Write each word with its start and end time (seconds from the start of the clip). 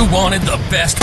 You 0.00 0.10
wanted 0.10 0.40
the 0.40 0.56
best. 0.70 0.98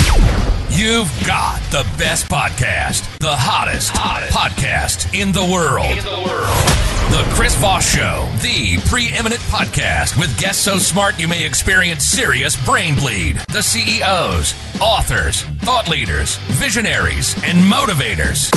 You've 0.71 1.11
got 1.27 1.61
the 1.69 1.85
best 1.99 2.27
podcast, 2.27 3.19
the 3.19 3.27
hottest, 3.29 3.91
hottest. 3.93 4.33
podcast 4.33 5.13
in 5.13 5.31
the 5.31 5.45
world. 5.45 5.85
In 5.85 6.03
the 6.03 6.23
world. 6.27 6.96
The 7.09 7.23
Chris 7.33 7.55
Voss 7.55 7.89
Show, 7.95 8.27
the 8.41 8.77
preeminent 8.89 9.39
podcast 9.43 10.19
with 10.19 10.37
guests 10.37 10.61
so 10.61 10.77
smart 10.77 11.17
you 11.17 11.27
may 11.27 11.45
experience 11.45 12.03
serious 12.03 12.61
brain 12.65 12.95
bleed. 12.95 13.37
The 13.49 13.63
CEOs, 13.63 14.53
authors, 14.81 15.43
thought 15.61 15.87
leaders, 15.89 16.35
visionaries, 16.59 17.33
and 17.45 17.59
motivators. 17.59 18.51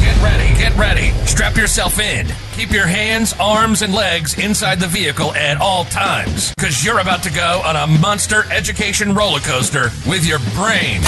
Get 0.00 0.22
ready, 0.22 0.58
get 0.58 0.76
ready. 0.76 1.10
Strap 1.26 1.56
yourself 1.56 1.98
in. 1.98 2.28
Keep 2.52 2.70
your 2.70 2.86
hands, 2.86 3.34
arms, 3.40 3.82
and 3.82 3.92
legs 3.92 4.38
inside 4.38 4.78
the 4.78 4.86
vehicle 4.86 5.34
at 5.34 5.60
all 5.60 5.84
times, 5.86 6.54
because 6.54 6.84
you're 6.84 7.00
about 7.00 7.24
to 7.24 7.32
go 7.32 7.62
on 7.64 7.74
a 7.74 7.86
monster 7.98 8.44
education 8.52 9.12
roller 9.12 9.40
coaster 9.40 9.90
with 10.08 10.24
your 10.24 10.38
brain. 10.54 11.00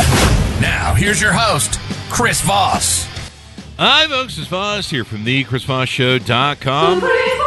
Now, 0.61 0.93
here's 0.95 1.23
your 1.23 1.33
host, 1.33 1.79
Chris 2.11 2.41
Voss. 2.41 3.06
Hi, 3.80 4.09
folks. 4.09 4.37
It's 4.38 4.48
Voss 4.48 4.91
here 4.91 5.05
from 5.05 5.23
the 5.23 5.45
ChrisVossShow.com. 5.45 7.38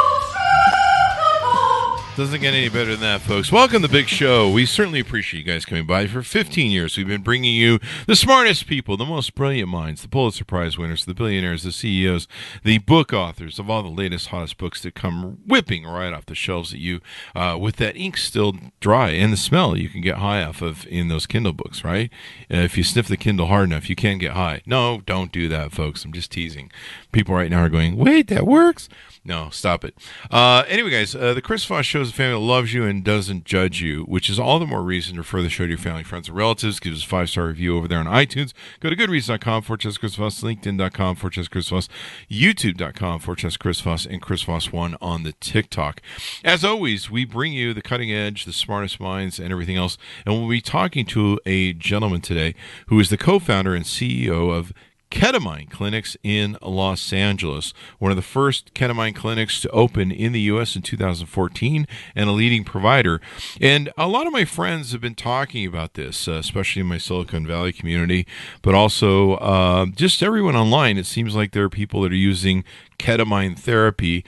Doesn't 2.21 2.39
get 2.39 2.53
any 2.53 2.69
better 2.69 2.91
than 2.91 2.99
that, 2.99 3.21
folks. 3.21 3.51
Welcome 3.51 3.81
to 3.81 3.87
the 3.87 3.91
big 3.91 4.07
show. 4.07 4.47
We 4.47 4.67
certainly 4.67 4.99
appreciate 4.99 5.39
you 5.39 5.51
guys 5.51 5.65
coming 5.65 5.87
by. 5.87 6.05
For 6.05 6.21
15 6.21 6.69
years, 6.69 6.95
we've 6.95 7.07
been 7.07 7.23
bringing 7.23 7.55
you 7.55 7.79
the 8.05 8.15
smartest 8.15 8.67
people, 8.67 8.95
the 8.95 9.05
most 9.05 9.33
brilliant 9.33 9.69
minds, 9.69 10.03
the 10.03 10.07
Pulitzer 10.07 10.45
Prize 10.45 10.77
winners, 10.77 11.03
the 11.03 11.15
billionaires, 11.15 11.63
the 11.63 11.71
CEOs, 11.71 12.27
the 12.63 12.77
book 12.77 13.11
authors 13.11 13.57
of 13.57 13.71
all 13.71 13.81
the 13.81 13.89
latest, 13.89 14.27
hottest 14.27 14.59
books 14.59 14.83
that 14.83 14.93
come 14.93 15.39
whipping 15.47 15.83
right 15.83 16.13
off 16.13 16.27
the 16.27 16.35
shelves 16.35 16.75
at 16.75 16.79
you 16.79 17.01
uh, 17.35 17.57
with 17.59 17.77
that 17.77 17.97
ink 17.97 18.17
still 18.17 18.53
dry 18.79 19.09
and 19.09 19.33
the 19.33 19.37
smell 19.37 19.75
you 19.75 19.89
can 19.89 20.01
get 20.01 20.17
high 20.17 20.43
off 20.43 20.61
of 20.61 20.85
in 20.89 21.07
those 21.07 21.25
Kindle 21.25 21.53
books, 21.53 21.83
right? 21.83 22.11
Uh, 22.53 22.57
if 22.57 22.77
you 22.77 22.83
sniff 22.83 23.07
the 23.07 23.17
Kindle 23.17 23.47
hard 23.47 23.67
enough, 23.67 23.89
you 23.89 23.95
can 23.95 24.19
get 24.19 24.33
high. 24.33 24.61
No, 24.67 25.01
don't 25.07 25.31
do 25.31 25.47
that, 25.47 25.71
folks. 25.71 26.05
I'm 26.05 26.13
just 26.13 26.31
teasing. 26.31 26.71
People 27.11 27.33
right 27.33 27.49
now 27.49 27.63
are 27.63 27.69
going, 27.69 27.97
wait, 27.97 28.27
that 28.27 28.45
works? 28.45 28.89
No, 29.23 29.49
stop 29.49 29.83
it. 29.83 29.95
Uh, 30.31 30.63
anyway, 30.67 30.89
guys, 30.89 31.15
uh, 31.15 31.33
the 31.33 31.41
Chris 31.41 31.63
Voss 31.65 31.85
show 31.85 32.01
is 32.01 32.10
a 32.11 32.13
family 32.13 32.33
that 32.33 32.45
loves 32.45 32.73
you 32.73 32.85
and 32.85 33.03
doesn't 33.03 33.45
judge 33.45 33.81
you, 33.81 34.03
which 34.03 34.29
is 34.29 34.39
all 34.39 34.59
the 34.59 34.67
more 34.67 34.83
reason 34.83 35.15
to 35.15 35.21
refer 35.21 35.41
the 35.41 35.49
show 35.49 35.63
to 35.63 35.69
your 35.69 35.77
family, 35.77 36.03
friends, 36.03 36.27
and 36.27 36.37
relatives. 36.37 36.79
Give 36.79 36.93
us 36.93 37.03
a 37.03 37.07
five 37.07 37.29
star 37.29 37.47
review 37.47 37.77
over 37.77 37.87
there 37.87 37.99
on 37.99 38.05
iTunes. 38.05 38.53
Go 38.79 38.89
to 38.89 38.95
goodreads.com 38.95 39.63
for 39.63 39.77
Chess 39.77 39.97
Chris 39.97 40.15
Voss, 40.15 40.41
LinkedIn.com 40.41 41.15
for 41.15 41.29
Chess 41.29 41.47
Chris 41.47 41.69
Voss, 41.69 41.87
YouTube.com 42.29 43.19
for 43.19 43.35
Chess 43.35 43.57
Chris 43.57 43.81
Voss, 43.81 44.05
and 44.05 44.21
Chris 44.21 44.43
Voss1 44.43 44.95
on 45.01 45.23
the 45.23 45.33
TikTok. 45.33 46.01
As 46.43 46.63
always, 46.65 47.09
we 47.09 47.25
bring 47.25 47.53
you 47.53 47.73
the 47.73 47.81
cutting 47.81 48.11
edge, 48.11 48.45
the 48.45 48.53
smartest 48.53 48.99
minds, 48.99 49.39
and 49.39 49.51
everything 49.51 49.77
else. 49.77 49.97
And 50.25 50.35
we'll 50.35 50.49
be 50.49 50.61
talking 50.61 51.05
to 51.07 51.39
a 51.45 51.73
gentleman 51.73 52.21
today 52.21 52.55
who 52.87 52.99
is 52.99 53.09
the 53.09 53.17
co 53.17 53.39
founder 53.39 53.73
and 53.73 53.85
CEO 53.85 54.53
of 54.53 54.73
ketamine 55.11 55.69
clinics 55.69 56.17
in 56.23 56.57
Los 56.61 57.13
Angeles, 57.13 57.73
one 57.99 58.11
of 58.11 58.15
the 58.15 58.23
first 58.23 58.73
ketamine 58.73 59.13
clinics 59.13 59.61
to 59.61 59.69
open 59.69 60.11
in 60.11 60.31
the 60.31 60.41
U.S. 60.41 60.75
in 60.75 60.81
2014 60.81 61.85
and 62.15 62.29
a 62.29 62.31
leading 62.31 62.63
provider. 62.63 63.21
And 63.59 63.91
a 63.97 64.07
lot 64.07 64.25
of 64.25 64.33
my 64.33 64.45
friends 64.45 64.93
have 64.93 65.01
been 65.01 65.15
talking 65.15 65.67
about 65.67 65.93
this, 65.93 66.27
uh, 66.27 66.33
especially 66.33 66.79
in 66.79 66.87
my 66.87 66.97
Silicon 66.97 67.45
Valley 67.45 67.73
community, 67.73 68.25
but 68.61 68.73
also 68.73 69.33
uh, 69.35 69.85
just 69.87 70.23
everyone 70.23 70.55
online. 70.55 70.97
It 70.97 71.05
seems 71.05 71.35
like 71.35 71.51
there 71.51 71.65
are 71.65 71.69
people 71.69 72.01
that 72.01 72.11
are 72.11 72.15
using 72.15 72.63
ketamine 72.97 73.59
therapy 73.59 74.23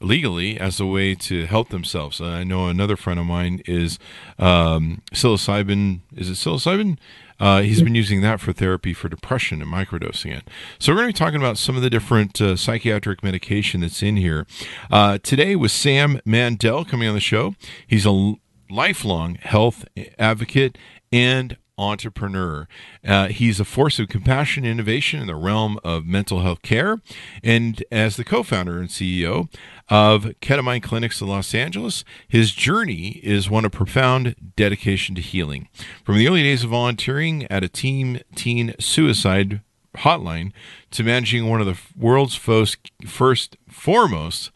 legally 0.00 0.58
as 0.58 0.78
a 0.78 0.86
way 0.86 1.14
to 1.14 1.46
help 1.46 1.70
themselves. 1.70 2.20
I 2.20 2.44
know 2.44 2.68
another 2.68 2.96
friend 2.96 3.18
of 3.18 3.26
mine 3.26 3.62
is 3.66 3.98
um, 4.38 5.02
psilocybin. 5.12 6.00
Is 6.16 6.30
it 6.30 6.34
psilocybin? 6.34 6.98
Uh, 7.40 7.62
he's 7.62 7.82
been 7.82 7.94
using 7.94 8.20
that 8.20 8.40
for 8.40 8.52
therapy 8.52 8.92
for 8.92 9.08
depression 9.08 9.62
and 9.62 9.70
microdosing 9.70 10.36
it. 10.36 10.48
So 10.78 10.92
we're 10.92 11.02
going 11.02 11.12
to 11.12 11.14
be 11.14 11.18
talking 11.18 11.40
about 11.40 11.58
some 11.58 11.76
of 11.76 11.82
the 11.82 11.90
different 11.90 12.40
uh, 12.40 12.56
psychiatric 12.56 13.22
medication 13.22 13.80
that's 13.80 14.02
in 14.02 14.16
here. 14.16 14.46
Uh, 14.90 15.18
today 15.22 15.54
with 15.56 15.70
Sam 15.70 16.20
Mandel 16.24 16.84
coming 16.84 17.08
on 17.08 17.14
the 17.14 17.20
show. 17.20 17.54
He's 17.86 18.06
a 18.06 18.34
lifelong 18.70 19.36
health 19.36 19.84
advocate 20.18 20.76
and 21.12 21.56
entrepreneur. 21.78 22.68
Uh, 23.06 23.28
he's 23.28 23.60
a 23.60 23.64
force 23.64 23.98
of 23.98 24.08
compassion 24.08 24.64
and 24.64 24.72
innovation 24.72 25.20
in 25.20 25.26
the 25.26 25.34
realm 25.34 25.78
of 25.84 26.04
mental 26.04 26.40
health 26.40 26.62
care. 26.62 27.00
And 27.42 27.82
as 27.90 28.16
the 28.16 28.24
co 28.24 28.42
founder 28.42 28.78
and 28.78 28.88
CEO 28.88 29.48
of 29.88 30.24
Ketamine 30.42 30.82
Clinics 30.82 31.20
in 31.20 31.28
Los 31.28 31.54
Angeles, 31.54 32.04
his 32.26 32.52
journey 32.52 33.20
is 33.22 33.48
one 33.48 33.64
of 33.64 33.72
profound 33.72 34.34
dedication 34.56 35.14
to 35.14 35.20
healing. 35.20 35.68
From 36.04 36.16
the 36.16 36.28
early 36.28 36.42
days 36.42 36.64
of 36.64 36.70
volunteering 36.70 37.44
at 37.44 37.64
a 37.64 37.68
team 37.68 38.20
teen 38.34 38.74
suicide 38.78 39.62
hotline 39.98 40.52
to 40.90 41.02
managing 41.02 41.48
one 41.48 41.60
of 41.60 41.66
the 41.66 41.78
world's 41.96 42.34
first, 42.34 42.90
first 43.06 43.56
foremost 43.68 44.50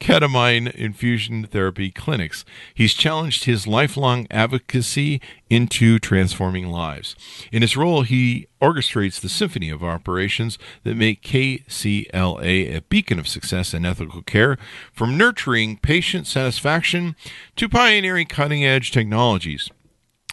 ketamine 0.00 0.70
infusion 0.74 1.44
therapy 1.44 1.90
clinics. 1.90 2.44
He's 2.74 2.94
challenged 2.94 3.44
his 3.44 3.66
lifelong 3.66 4.26
advocacy 4.30 5.20
into 5.48 5.98
transforming 5.98 6.68
lives. 6.68 7.16
In 7.50 7.62
his 7.62 7.76
role, 7.76 8.02
he 8.02 8.46
orchestrates 8.60 9.20
the 9.20 9.28
symphony 9.28 9.70
of 9.70 9.82
operations 9.82 10.58
that 10.84 10.96
make 10.96 11.22
KCLA 11.22 12.76
a 12.76 12.82
beacon 12.82 13.18
of 13.18 13.28
success 13.28 13.72
and 13.74 13.86
ethical 13.86 14.22
care, 14.22 14.58
from 14.92 15.16
nurturing 15.16 15.78
patient 15.78 16.26
satisfaction 16.26 17.16
to 17.56 17.68
pioneering 17.68 18.26
cutting 18.26 18.64
edge 18.64 18.90
technologies. 18.90 19.70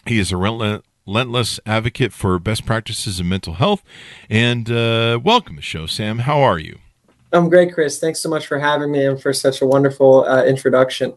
He 0.06 0.18
is 0.18 0.32
a 0.32 0.36
relentless 0.36 1.60
advocate 1.64 2.12
for 2.12 2.38
best 2.38 2.66
practices 2.66 3.20
in 3.20 3.28
mental 3.28 3.54
health. 3.54 3.82
And 4.28 4.70
uh, 4.70 5.18
welcome 5.22 5.56
to 5.56 5.60
the 5.60 5.62
show, 5.62 5.86
Sam. 5.86 6.20
How 6.20 6.40
are 6.40 6.58
you? 6.58 6.78
I'm 7.34 7.48
great, 7.48 7.74
Chris. 7.74 7.98
Thanks 7.98 8.20
so 8.20 8.28
much 8.28 8.46
for 8.46 8.58
having 8.58 8.92
me 8.92 9.04
and 9.04 9.20
for 9.20 9.32
such 9.32 9.60
a 9.60 9.66
wonderful 9.66 10.24
uh, 10.24 10.44
introduction. 10.44 11.14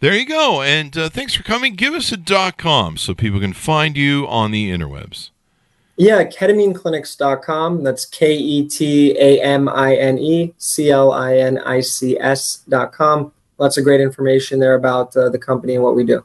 There 0.00 0.16
you 0.16 0.26
go. 0.26 0.60
And 0.62 0.96
uh, 0.98 1.08
thanks 1.08 1.34
for 1.34 1.44
coming. 1.44 1.76
Give 1.76 1.94
us 1.94 2.10
a 2.10 2.16
dot 2.16 2.58
com 2.58 2.96
so 2.96 3.14
people 3.14 3.38
can 3.38 3.52
find 3.52 3.96
you 3.96 4.26
on 4.26 4.50
the 4.50 4.70
interwebs. 4.70 5.30
Yeah, 5.96 6.24
ketamineclinics.com. 6.24 7.84
That's 7.84 8.04
K 8.06 8.34
E 8.34 8.68
T 8.68 9.16
A 9.16 9.40
M 9.40 9.68
I 9.68 9.94
N 9.94 10.18
E 10.18 10.52
C 10.58 10.90
L 10.90 11.12
I 11.12 11.36
N 11.36 11.58
I 11.58 11.80
C 11.80 12.18
S.com. 12.18 13.32
Lots 13.58 13.78
of 13.78 13.84
great 13.84 14.00
information 14.00 14.58
there 14.58 14.74
about 14.74 15.16
uh, 15.16 15.28
the 15.28 15.38
company 15.38 15.74
and 15.74 15.84
what 15.84 15.94
we 15.94 16.04
do. 16.04 16.24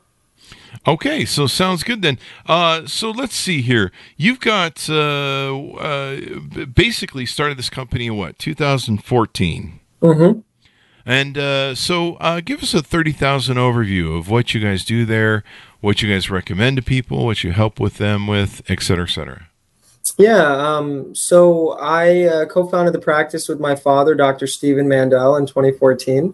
Okay, 0.88 1.26
so 1.26 1.48
sounds 1.48 1.84
good 1.84 2.02
then. 2.02 2.18
Uh, 2.46 2.86
so 2.86 3.12
let's 3.12 3.36
see 3.36 3.62
here. 3.62 3.92
You've 4.16 4.40
got 4.40 4.90
uh, 4.90 5.56
uh, 5.74 6.20
basically 6.74 7.26
started 7.26 7.58
this 7.58 7.70
company 7.70 8.08
in 8.08 8.16
what 8.16 8.40
2014. 8.40 9.80
Mm-hmm. 10.02 10.40
And 11.06 11.38
uh, 11.38 11.76
so, 11.76 12.16
uh, 12.16 12.42
give 12.42 12.62
us 12.62 12.74
a 12.74 12.82
thirty 12.82 13.14
thousand 13.14 13.58
overview 13.58 14.18
of 14.18 14.30
what 14.30 14.54
you 14.54 14.60
guys 14.60 14.84
do 14.84 15.06
there, 15.06 15.44
what 15.80 16.02
you 16.02 16.14
guys 16.14 16.30
recommend 16.30 16.78
to 16.78 16.84
people, 16.84 17.26
what 17.26 17.44
you 17.46 17.54
help 17.54 17.80
with 17.80 17.98
them 17.98 18.28
with, 18.28 18.62
et 18.70 18.82
cetera, 18.82 19.06
et 19.06 19.12
cetera. 19.12 19.48
Yeah, 20.18 20.44
um, 20.44 21.16
so 21.16 21.78
I 21.80 22.24
uh, 22.24 22.46
co-founded 22.46 22.94
the 22.94 23.00
practice 23.00 23.48
with 23.48 23.60
my 23.60 23.76
father, 23.76 24.16
Dr. 24.16 24.48
Stephen 24.48 24.88
Mandel, 24.88 25.36
in 25.36 25.46
2014. 25.46 26.34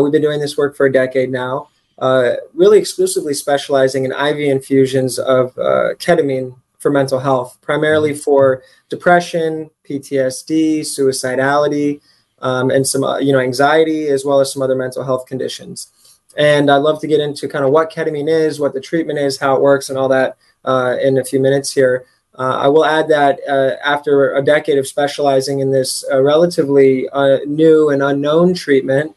we've 0.00 0.12
been 0.12 0.22
doing 0.22 0.40
this 0.40 0.56
work 0.56 0.76
for 0.76 0.86
a 0.86 0.92
decade 0.92 1.30
now 1.30 1.68
really 1.98 2.78
exclusively 2.78 3.34
specializing 3.34 4.04
in 4.04 4.12
IV 4.12 4.38
infusions 4.38 5.18
of 5.18 5.56
uh, 5.58 5.94
ketamine 5.98 6.56
for 6.78 6.90
mental 6.90 7.18
health, 7.18 7.58
primarily 7.62 8.14
for 8.14 8.62
depression, 8.88 9.70
PTSD, 9.88 10.80
suicidality, 10.80 12.00
um, 12.40 12.70
and 12.70 12.86
some 12.86 13.02
uh, 13.02 13.18
you 13.18 13.32
know 13.32 13.40
anxiety, 13.40 14.08
as 14.08 14.24
well 14.24 14.40
as 14.40 14.52
some 14.52 14.62
other 14.62 14.76
mental 14.76 15.02
health 15.02 15.26
conditions. 15.26 15.90
And 16.36 16.70
I'd 16.70 16.78
love 16.78 17.00
to 17.00 17.06
get 17.06 17.20
into 17.20 17.48
kind 17.48 17.64
of 17.64 17.70
what 17.70 17.90
ketamine 17.90 18.28
is, 18.28 18.60
what 18.60 18.74
the 18.74 18.80
treatment 18.80 19.18
is, 19.18 19.38
how 19.38 19.56
it 19.56 19.62
works, 19.62 19.88
and 19.88 19.98
all 19.98 20.08
that 20.10 20.36
uh, 20.64 20.96
in 21.02 21.18
a 21.18 21.24
few 21.24 21.40
minutes 21.40 21.72
here. 21.72 22.04
Uh, 22.38 22.58
I 22.60 22.68
will 22.68 22.84
add 22.84 23.08
that 23.08 23.40
uh, 23.48 23.76
after 23.82 24.34
a 24.34 24.44
decade 24.44 24.76
of 24.76 24.86
specializing 24.86 25.60
in 25.60 25.70
this 25.70 26.04
relatively 26.12 27.08
new 27.46 27.88
and 27.88 28.02
unknown 28.02 28.52
treatment, 28.52 29.15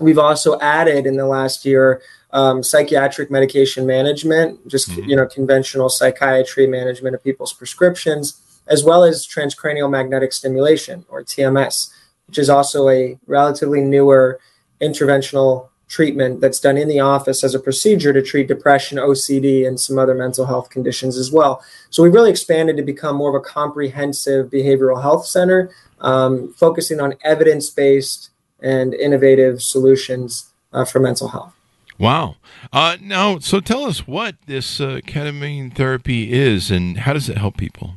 We've 0.00 0.18
also 0.18 0.58
added 0.60 1.06
in 1.06 1.16
the 1.16 1.26
last 1.26 1.64
year 1.64 2.02
um, 2.32 2.62
psychiatric 2.62 3.30
medication 3.30 3.86
management, 3.86 4.66
just 4.68 4.90
mm-hmm. 4.90 5.08
you 5.08 5.16
know 5.16 5.26
conventional 5.26 5.88
psychiatry 5.88 6.66
management 6.66 7.14
of 7.14 7.24
people's 7.24 7.52
prescriptions, 7.52 8.40
as 8.66 8.84
well 8.84 9.04
as 9.04 9.26
transcranial 9.26 9.90
magnetic 9.90 10.32
stimulation 10.32 11.04
or 11.08 11.22
TMS, 11.22 11.90
which 12.26 12.38
is 12.38 12.50
also 12.50 12.88
a 12.88 13.18
relatively 13.26 13.80
newer 13.80 14.38
interventional 14.80 15.68
treatment 15.88 16.40
that's 16.40 16.60
done 16.60 16.76
in 16.76 16.86
the 16.86 17.00
office 17.00 17.42
as 17.42 17.54
a 17.54 17.58
procedure 17.58 18.12
to 18.12 18.22
treat 18.22 18.46
depression, 18.46 18.98
OCD, 18.98 19.66
and 19.66 19.80
some 19.80 19.98
other 19.98 20.14
mental 20.14 20.44
health 20.44 20.68
conditions 20.68 21.16
as 21.16 21.32
well. 21.32 21.62
So 21.88 22.02
we've 22.02 22.12
really 22.12 22.30
expanded 22.30 22.76
to 22.76 22.82
become 22.82 23.16
more 23.16 23.34
of 23.34 23.40
a 23.40 23.44
comprehensive 23.44 24.50
behavioral 24.50 25.00
health 25.00 25.26
center, 25.26 25.70
um, 26.00 26.52
focusing 26.52 27.00
on 27.00 27.14
evidence 27.24 27.70
based 27.70 28.30
and 28.60 28.94
innovative 28.94 29.62
solutions 29.62 30.50
uh, 30.72 30.84
for 30.84 31.00
mental 31.00 31.28
health. 31.28 31.54
Wow. 31.98 32.36
Uh, 32.72 32.96
now, 33.00 33.38
so 33.38 33.60
tell 33.60 33.84
us 33.84 34.06
what 34.06 34.36
this 34.46 34.80
uh, 34.80 35.00
ketamine 35.04 35.74
therapy 35.74 36.32
is 36.32 36.70
and 36.70 36.98
how 36.98 37.12
does 37.12 37.28
it 37.28 37.38
help 37.38 37.56
people? 37.56 37.94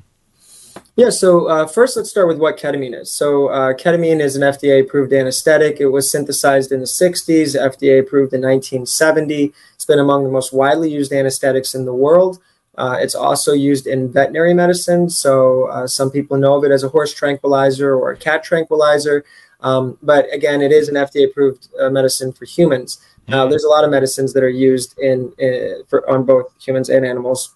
Yeah, 0.96 1.10
so 1.10 1.48
uh, 1.48 1.68
first 1.68 1.96
let's 1.96 2.10
start 2.10 2.28
with 2.28 2.38
what 2.38 2.58
ketamine 2.58 3.00
is. 3.00 3.12
So, 3.12 3.48
uh, 3.48 3.74
ketamine 3.74 4.20
is 4.20 4.36
an 4.36 4.42
FDA 4.42 4.82
approved 4.82 5.14
anesthetic. 5.14 5.80
It 5.80 5.88
was 5.88 6.12
synthesized 6.12 6.72
in 6.72 6.80
the 6.80 6.86
60s, 6.86 7.56
FDA 7.56 8.00
approved 8.00 8.34
in 8.34 8.42
1970. 8.42 9.54
It's 9.74 9.86
been 9.86 10.00
among 10.00 10.26
the 10.26 10.30
most 10.30 10.52
widely 10.52 10.92
used 10.92 11.14
anesthetics 11.14 11.74
in 11.74 11.86
the 11.86 11.94
world. 11.94 12.40
Uh, 12.78 12.98
it's 13.00 13.16
also 13.16 13.54
used 13.54 13.88
in 13.88 14.12
veterinary 14.12 14.54
medicine. 14.54 15.10
So, 15.10 15.66
uh, 15.68 15.88
some 15.88 16.12
people 16.12 16.38
know 16.38 16.56
of 16.56 16.64
it 16.66 16.72
as 16.72 16.84
a 16.84 16.90
horse 16.90 17.14
tranquilizer 17.14 17.96
or 17.96 18.12
a 18.12 18.18
cat 18.18 18.44
tranquilizer. 18.44 19.24
Um, 19.62 19.98
but 20.02 20.26
again, 20.34 20.62
it 20.62 20.72
is 20.72 20.90
an 20.90 20.96
FDA 20.96 21.30
approved 21.30 21.70
uh, 21.80 21.90
medicine 21.90 22.32
for 22.32 22.46
humans. 22.46 23.00
Uh, 23.28 23.46
there's 23.46 23.64
a 23.64 23.70
lot 23.70 23.84
of 23.84 23.92
medicines 23.92 24.34
that 24.34 24.44
are 24.44 24.50
used 24.50 24.98
in, 25.00 25.32
in 25.38 25.84
for, 25.88 26.10
on 26.10 26.26
both 26.26 26.52
humans 26.60 26.90
and 26.90 27.06
animals. 27.06 27.56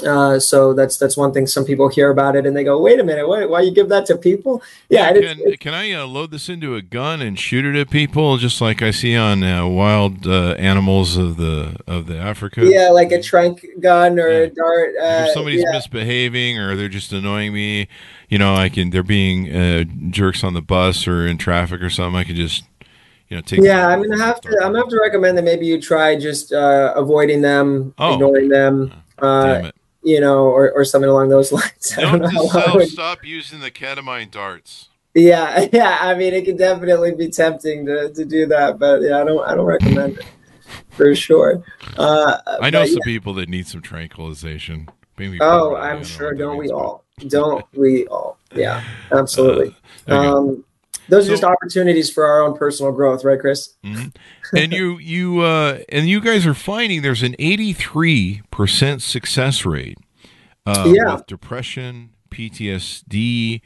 Uh, 0.00 0.40
so 0.40 0.72
that's 0.72 0.96
that's 0.96 1.18
one 1.18 1.32
thing. 1.34 1.46
Some 1.46 1.66
people 1.66 1.86
hear 1.90 2.10
about 2.10 2.34
it 2.34 2.46
and 2.46 2.56
they 2.56 2.64
go, 2.64 2.80
"Wait 2.80 2.98
a 2.98 3.04
minute, 3.04 3.28
why, 3.28 3.44
why 3.44 3.60
you 3.60 3.70
give 3.70 3.90
that 3.90 4.06
to 4.06 4.16
people?" 4.16 4.62
Yeah, 4.88 5.12
can, 5.12 5.38
it, 5.40 5.60
can 5.60 5.74
I 5.74 5.92
uh, 5.92 6.06
load 6.06 6.30
this 6.30 6.48
into 6.48 6.74
a 6.76 6.80
gun 6.80 7.20
and 7.20 7.38
shoot 7.38 7.66
it 7.66 7.78
at 7.78 7.90
people, 7.90 8.38
just 8.38 8.62
like 8.62 8.80
I 8.80 8.90
see 8.90 9.14
on 9.14 9.44
uh, 9.44 9.66
wild 9.66 10.26
uh, 10.26 10.52
animals 10.52 11.18
of 11.18 11.36
the 11.36 11.76
of 11.86 12.06
the 12.06 12.16
Africa? 12.16 12.64
Yeah, 12.64 12.88
like 12.88 13.12
a 13.12 13.20
trunk 13.20 13.66
gun 13.80 14.18
or 14.18 14.30
yeah. 14.30 14.38
a 14.38 14.46
dart. 14.48 14.94
if 14.96 15.02
uh, 15.02 15.34
somebody's 15.34 15.62
yeah. 15.62 15.72
misbehaving 15.72 16.58
or 16.58 16.74
they're 16.74 16.88
just 16.88 17.12
annoying 17.12 17.52
me, 17.52 17.86
you 18.30 18.38
know, 18.38 18.54
I 18.54 18.70
can. 18.70 18.88
They're 18.88 19.02
being 19.02 19.54
uh, 19.54 19.84
jerks 20.08 20.42
on 20.42 20.54
the 20.54 20.62
bus 20.62 21.06
or 21.06 21.26
in 21.26 21.36
traffic 21.36 21.82
or 21.82 21.90
something. 21.90 22.18
I 22.18 22.24
can 22.24 22.36
just 22.36 22.64
you 23.28 23.36
know, 23.36 23.42
take 23.42 23.60
yeah, 23.60 23.88
I'm 23.88 24.02
gonna 24.02 24.22
have 24.22 24.40
to. 24.40 24.48
I'm 24.62 24.72
gonna 24.72 24.78
have 24.78 24.88
to 24.88 25.00
recommend 25.02 25.36
that 25.36 25.44
maybe 25.44 25.66
you 25.66 25.78
try 25.78 26.18
just 26.18 26.54
uh, 26.54 26.94
avoiding 26.96 27.42
them, 27.42 27.92
oh. 27.98 28.14
ignoring 28.14 28.48
them. 28.48 28.92
Uh, 29.18 29.70
you 30.02 30.20
know, 30.20 30.44
or, 30.44 30.70
or 30.72 30.84
something 30.84 31.10
along 31.10 31.28
those 31.28 31.52
lines. 31.52 31.92
Don't 31.96 32.20
know 32.20 32.74
would... 32.74 32.88
stop 32.88 33.24
using 33.24 33.60
the 33.60 33.70
ketamine 33.70 34.30
darts. 34.30 34.88
Yeah, 35.14 35.68
yeah. 35.72 35.98
I 36.00 36.14
mean, 36.14 36.34
it 36.34 36.44
could 36.44 36.58
definitely 36.58 37.14
be 37.14 37.28
tempting 37.28 37.86
to, 37.86 38.12
to 38.12 38.24
do 38.24 38.46
that, 38.46 38.78
but 38.78 39.02
yeah, 39.02 39.20
I 39.20 39.24
don't 39.24 39.46
I 39.46 39.54
don't 39.54 39.66
recommend 39.66 40.18
it 40.18 40.26
for 40.90 41.14
sure. 41.14 41.62
Uh, 41.96 42.38
I 42.60 42.70
know 42.70 42.84
some 42.84 42.94
yeah. 42.94 43.04
people 43.04 43.34
that 43.34 43.48
need 43.48 43.66
some 43.66 43.82
tranquilization. 43.82 44.88
Maybe 45.18 45.38
oh, 45.40 45.76
I'm 45.76 46.02
sure. 46.04 46.32
Don't 46.32 46.56
we 46.56 46.70
all? 46.70 47.04
Don't 47.28 47.64
we 47.76 48.06
all? 48.06 48.38
Yeah, 48.54 48.82
absolutely. 49.12 49.76
Uh, 50.08 50.38
um, 50.38 50.64
those 51.12 51.26
so, 51.26 51.30
are 51.30 51.34
just 51.34 51.44
opportunities 51.44 52.10
for 52.10 52.24
our 52.24 52.42
own 52.42 52.56
personal 52.56 52.90
growth, 52.90 53.22
right, 53.22 53.38
Chris? 53.38 53.74
Mm-hmm. 53.84 54.56
and 54.56 54.72
you 54.72 54.96
you 54.96 55.40
uh, 55.40 55.80
and 55.90 56.08
you 56.08 56.22
guys 56.22 56.46
are 56.46 56.54
finding 56.54 57.02
there's 57.02 57.22
an 57.22 57.36
83 57.38 58.40
percent 58.50 59.02
success 59.02 59.66
rate 59.66 59.98
uh, 60.64 60.90
yeah. 60.94 61.14
with 61.14 61.26
depression, 61.26 62.14
PTSD, 62.30 63.60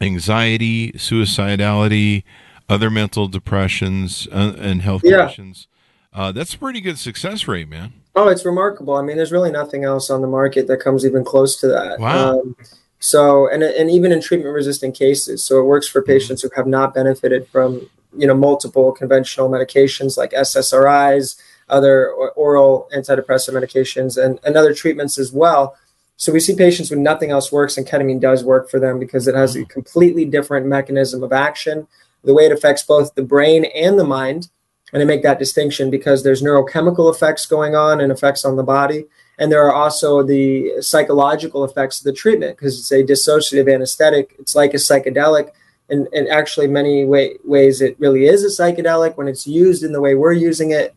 anxiety, 0.00 0.92
suicidality, 0.92 2.24
other 2.70 2.88
mental 2.88 3.28
depressions, 3.28 4.26
uh, 4.32 4.54
and 4.58 4.80
health 4.80 5.02
yeah. 5.04 5.18
conditions. 5.18 5.68
Uh, 6.14 6.32
that's 6.32 6.54
a 6.54 6.58
pretty 6.58 6.80
good 6.80 6.98
success 6.98 7.46
rate, 7.46 7.68
man. 7.68 7.92
Oh, 8.14 8.28
it's 8.28 8.46
remarkable. 8.46 8.94
I 8.94 9.02
mean, 9.02 9.18
there's 9.18 9.30
really 9.30 9.50
nothing 9.50 9.84
else 9.84 10.08
on 10.08 10.22
the 10.22 10.26
market 10.26 10.68
that 10.68 10.78
comes 10.78 11.04
even 11.04 11.22
close 11.22 11.60
to 11.60 11.66
that. 11.66 12.00
Wow. 12.00 12.40
Um, 12.40 12.56
so, 12.98 13.48
and, 13.48 13.62
and 13.62 13.90
even 13.90 14.12
in 14.12 14.20
treatment 14.20 14.54
resistant 14.54 14.94
cases, 14.94 15.44
so 15.44 15.60
it 15.60 15.64
works 15.64 15.88
for 15.88 16.00
mm-hmm. 16.00 16.12
patients 16.12 16.42
who 16.42 16.50
have 16.56 16.66
not 16.66 16.94
benefited 16.94 17.46
from, 17.48 17.88
you 18.16 18.26
know, 18.26 18.34
multiple 18.34 18.92
conventional 18.92 19.48
medications 19.50 20.16
like 20.16 20.32
SSRIs, 20.32 21.40
other 21.68 22.10
oral 22.10 22.88
antidepressant 22.94 23.54
medications, 23.54 24.22
and, 24.22 24.40
and 24.44 24.56
other 24.56 24.72
treatments 24.72 25.18
as 25.18 25.32
well. 25.32 25.76
So 26.16 26.32
we 26.32 26.40
see 26.40 26.56
patients 26.56 26.90
when 26.90 27.02
nothing 27.02 27.30
else 27.30 27.52
works, 27.52 27.76
and 27.76 27.86
ketamine 27.86 28.20
does 28.20 28.42
work 28.42 28.70
for 28.70 28.80
them 28.80 28.98
because 28.98 29.28
it 29.28 29.34
has 29.34 29.54
a 29.54 29.60
mm-hmm. 29.60 29.70
completely 29.70 30.24
different 30.24 30.66
mechanism 30.66 31.22
of 31.22 31.32
action. 31.32 31.86
The 32.24 32.34
way 32.34 32.46
it 32.46 32.52
affects 32.52 32.82
both 32.82 33.14
the 33.14 33.22
brain 33.22 33.66
and 33.66 33.98
the 33.98 34.04
mind, 34.04 34.48
and 34.92 35.02
I 35.02 35.04
make 35.04 35.22
that 35.22 35.38
distinction 35.38 35.90
because 35.90 36.22
there's 36.22 36.42
neurochemical 36.42 37.12
effects 37.12 37.44
going 37.46 37.74
on 37.74 38.00
and 38.00 38.10
effects 38.10 38.44
on 38.44 38.56
the 38.56 38.62
body. 38.62 39.04
And 39.38 39.52
there 39.52 39.64
are 39.66 39.74
also 39.74 40.22
the 40.22 40.80
psychological 40.80 41.64
effects 41.64 42.00
of 42.00 42.04
the 42.04 42.12
treatment 42.12 42.56
because 42.56 42.78
it's 42.78 42.92
a 42.92 43.04
dissociative 43.04 43.72
anesthetic. 43.72 44.34
It's 44.38 44.54
like 44.54 44.72
a 44.72 44.78
psychedelic. 44.78 45.50
And, 45.88 46.08
and 46.12 46.26
actually, 46.28 46.66
many 46.66 47.04
way, 47.04 47.36
ways, 47.44 47.80
it 47.80 47.96
really 48.00 48.26
is 48.26 48.42
a 48.42 48.48
psychedelic 48.48 49.16
when 49.16 49.28
it's 49.28 49.46
used 49.46 49.84
in 49.84 49.92
the 49.92 50.00
way 50.00 50.14
we're 50.14 50.32
using 50.32 50.70
it. 50.72 50.94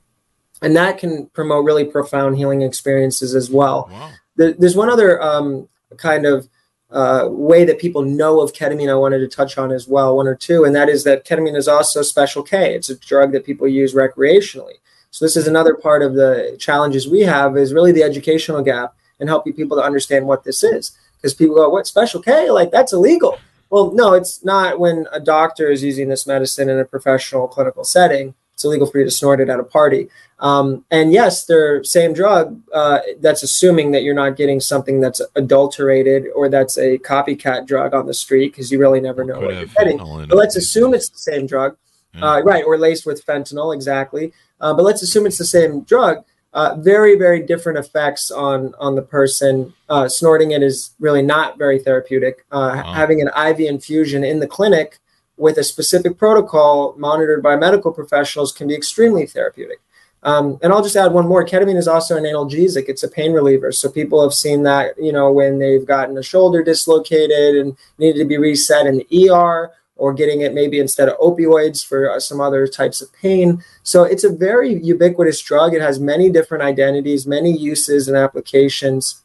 And 0.61 0.75
that 0.75 0.97
can 0.97 1.27
promote 1.27 1.65
really 1.65 1.85
profound 1.85 2.37
healing 2.37 2.63
experiences 2.63 3.35
as 3.35 3.49
well. 3.49 3.87
Wow. 3.91 4.11
There, 4.35 4.53
there's 4.53 4.75
one 4.75 4.89
other 4.89 5.21
um, 5.21 5.69
kind 5.97 6.25
of 6.25 6.49
uh, 6.91 7.27
way 7.29 7.65
that 7.65 7.79
people 7.79 8.01
know 8.01 8.39
of 8.39 8.53
ketamine 8.53 8.89
I 8.89 8.95
wanted 8.95 9.19
to 9.19 9.27
touch 9.27 9.57
on 9.57 9.71
as 9.71 9.87
well, 9.87 10.15
one 10.15 10.27
or 10.27 10.35
two, 10.35 10.63
and 10.63 10.75
that 10.75 10.89
is 10.89 11.03
that 11.03 11.25
ketamine 11.25 11.55
is 11.55 11.67
also 11.67 12.01
special 12.01 12.41
K. 12.41 12.73
It's 12.73 12.89
a 12.89 12.97
drug 12.97 13.31
that 13.33 13.45
people 13.45 13.67
use 13.67 13.93
recreationally. 13.93 14.79
So 15.11 15.25
this 15.25 15.37
is 15.37 15.47
another 15.47 15.73
part 15.73 16.01
of 16.01 16.13
the 16.13 16.55
challenges 16.59 17.07
we 17.07 17.21
have 17.21 17.57
is 17.57 17.73
really 17.73 17.91
the 17.91 18.03
educational 18.03 18.61
gap 18.61 18.95
and 19.19 19.27
helping 19.27 19.53
people 19.53 19.77
to 19.77 19.83
understand 19.83 20.25
what 20.25 20.43
this 20.43 20.63
is. 20.63 20.97
Because 21.17 21.33
people 21.33 21.55
go, 21.55 21.69
what 21.69 21.87
special 21.87 22.21
K? 22.21 22.49
Like 22.49 22.71
that's 22.71 22.93
illegal. 22.93 23.37
Well, 23.69 23.91
no, 23.91 24.13
it's 24.13 24.43
not 24.43 24.79
when 24.79 25.05
a 25.11 25.19
doctor 25.19 25.69
is 25.69 25.83
using 25.83 26.09
this 26.09 26.25
medicine 26.25 26.69
in 26.69 26.79
a 26.79 26.85
professional 26.85 27.47
clinical 27.47 27.83
setting. 27.83 28.33
It's 28.53 28.65
illegal 28.65 28.87
for 28.87 28.99
you 28.99 29.05
to 29.05 29.11
snort 29.11 29.39
it 29.39 29.47
at 29.47 29.59
a 29.59 29.63
party. 29.63 30.09
Um, 30.39 30.83
and 30.91 31.13
yes, 31.13 31.45
they're 31.45 31.83
same 31.83 32.13
drug. 32.13 32.59
Uh, 32.73 32.99
that's 33.19 33.43
assuming 33.43 33.91
that 33.91 34.03
you're 34.03 34.13
not 34.13 34.35
getting 34.37 34.59
something 34.59 34.99
that's 34.99 35.21
adulterated 35.35 36.25
or 36.35 36.49
that's 36.49 36.77
a 36.77 36.97
copycat 36.99 37.67
drug 37.67 37.93
on 37.93 38.05
the 38.05 38.13
street 38.13 38.51
because 38.51 38.71
you 38.71 38.79
really 38.79 38.99
never 38.99 39.23
know 39.23 39.39
what 39.39 39.53
you're 39.55 39.65
getting. 39.65 39.97
But 40.27 40.37
let's 40.37 40.55
assume 40.55 40.93
it's 40.93 41.09
the 41.09 41.17
same 41.19 41.45
drug, 41.47 41.77
yeah. 42.13 42.25
uh, 42.25 42.41
right? 42.41 42.63
Or 42.65 42.77
laced 42.77 43.05
with 43.05 43.25
fentanyl, 43.25 43.73
exactly. 43.73 44.33
Uh, 44.59 44.73
but 44.73 44.83
let's 44.83 45.01
assume 45.01 45.25
it's 45.25 45.37
the 45.37 45.45
same 45.45 45.81
drug. 45.81 46.23
Uh, 46.51 46.75
very, 46.79 47.15
very 47.15 47.45
different 47.45 47.77
effects 47.77 48.31
on 48.31 48.73
on 48.79 48.95
the 48.95 49.01
person. 49.01 49.73
Uh, 49.87 50.09
snorting 50.09 50.51
it 50.51 50.63
is 50.63 50.91
really 50.99 51.21
not 51.21 51.57
very 51.57 51.77
therapeutic. 51.77 52.45
Uh, 52.51 52.81
wow. 52.83 52.93
Having 52.93 53.21
an 53.21 53.29
IV 53.49 53.59
infusion 53.59 54.23
in 54.23 54.39
the 54.39 54.47
clinic 54.47 54.99
with 55.37 55.57
a 55.57 55.63
specific 55.63 56.17
protocol 56.17 56.95
monitored 56.97 57.41
by 57.41 57.55
medical 57.55 57.91
professionals 57.91 58.51
can 58.51 58.67
be 58.67 58.75
extremely 58.75 59.25
therapeutic. 59.25 59.79
Um, 60.23 60.59
and 60.61 60.73
I'll 60.73 60.83
just 60.83 60.97
add 60.97 61.13
one 61.13 61.27
more. 61.27 61.45
Ketamine 61.45 61.77
is 61.77 61.87
also 61.87 62.17
an 62.17 62.25
analgesic. 62.25 62.85
It's 62.89 63.03
a 63.03 63.07
pain 63.07 63.31
reliever. 63.31 63.71
So 63.71 63.89
people 63.89 64.21
have 64.21 64.33
seen 64.33 64.63
that, 64.63 64.95
you 64.97 65.13
know, 65.13 65.31
when 65.31 65.59
they've 65.59 65.85
gotten 65.85 66.17
a 66.17 66.23
shoulder 66.23 66.61
dislocated 66.61 67.55
and 67.55 67.77
needed 67.97 68.19
to 68.19 68.25
be 68.25 68.37
reset 68.37 68.85
in 68.85 68.97
the 68.97 69.31
ER, 69.31 69.71
or 69.99 70.13
getting 70.13 70.41
it 70.41 70.53
maybe 70.53 70.79
instead 70.79 71.09
of 71.09 71.17
opioids 71.17 71.85
for 71.85 72.09
uh, 72.09 72.19
some 72.19 72.39
other 72.39 72.65
types 72.65 73.01
of 73.01 73.11
pain. 73.13 73.63
So 73.83 74.03
it's 74.03 74.23
a 74.23 74.29
very 74.29 74.73
ubiquitous 74.81 75.41
drug. 75.41 75.73
It 75.73 75.81
has 75.81 75.99
many 75.99 76.29
different 76.29 76.63
identities, 76.63 77.27
many 77.27 77.55
uses 77.55 78.07
and 78.07 78.17
applications. 78.17 79.21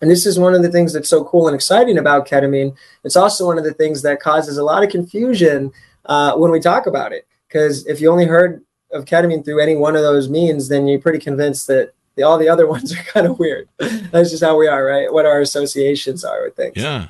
And 0.00 0.10
this 0.10 0.26
is 0.26 0.38
one 0.38 0.54
of 0.54 0.62
the 0.62 0.70
things 0.70 0.92
that's 0.92 1.08
so 1.08 1.24
cool 1.24 1.48
and 1.48 1.54
exciting 1.54 1.98
about 1.98 2.26
ketamine. 2.26 2.76
It's 3.04 3.16
also 3.16 3.46
one 3.46 3.58
of 3.58 3.64
the 3.64 3.74
things 3.74 4.02
that 4.02 4.20
causes 4.20 4.58
a 4.58 4.64
lot 4.64 4.82
of 4.82 4.90
confusion 4.90 5.72
uh, 6.06 6.34
when 6.34 6.50
we 6.50 6.60
talk 6.60 6.86
about 6.86 7.12
it. 7.12 7.26
Because 7.46 7.86
if 7.86 8.00
you 8.00 8.10
only 8.10 8.26
heard 8.26 8.62
of 8.92 9.04
ketamine 9.04 9.44
through 9.44 9.60
any 9.60 9.76
one 9.76 9.96
of 9.96 10.02
those 10.02 10.28
means, 10.28 10.68
then 10.68 10.86
you're 10.86 11.00
pretty 11.00 11.18
convinced 11.18 11.66
that 11.68 11.92
the, 12.16 12.22
all 12.22 12.38
the 12.38 12.48
other 12.48 12.66
ones 12.74 12.92
are 12.92 13.02
kind 13.04 13.26
of 13.26 13.38
weird. 13.38 13.68
That's 13.78 14.30
just 14.30 14.42
how 14.42 14.56
we 14.56 14.66
are, 14.66 14.84
right? 14.84 15.12
What 15.12 15.26
our 15.26 15.40
associations 15.40 16.24
are 16.24 16.42
with 16.42 16.56
things. 16.56 16.76
Yeah. 16.76 17.08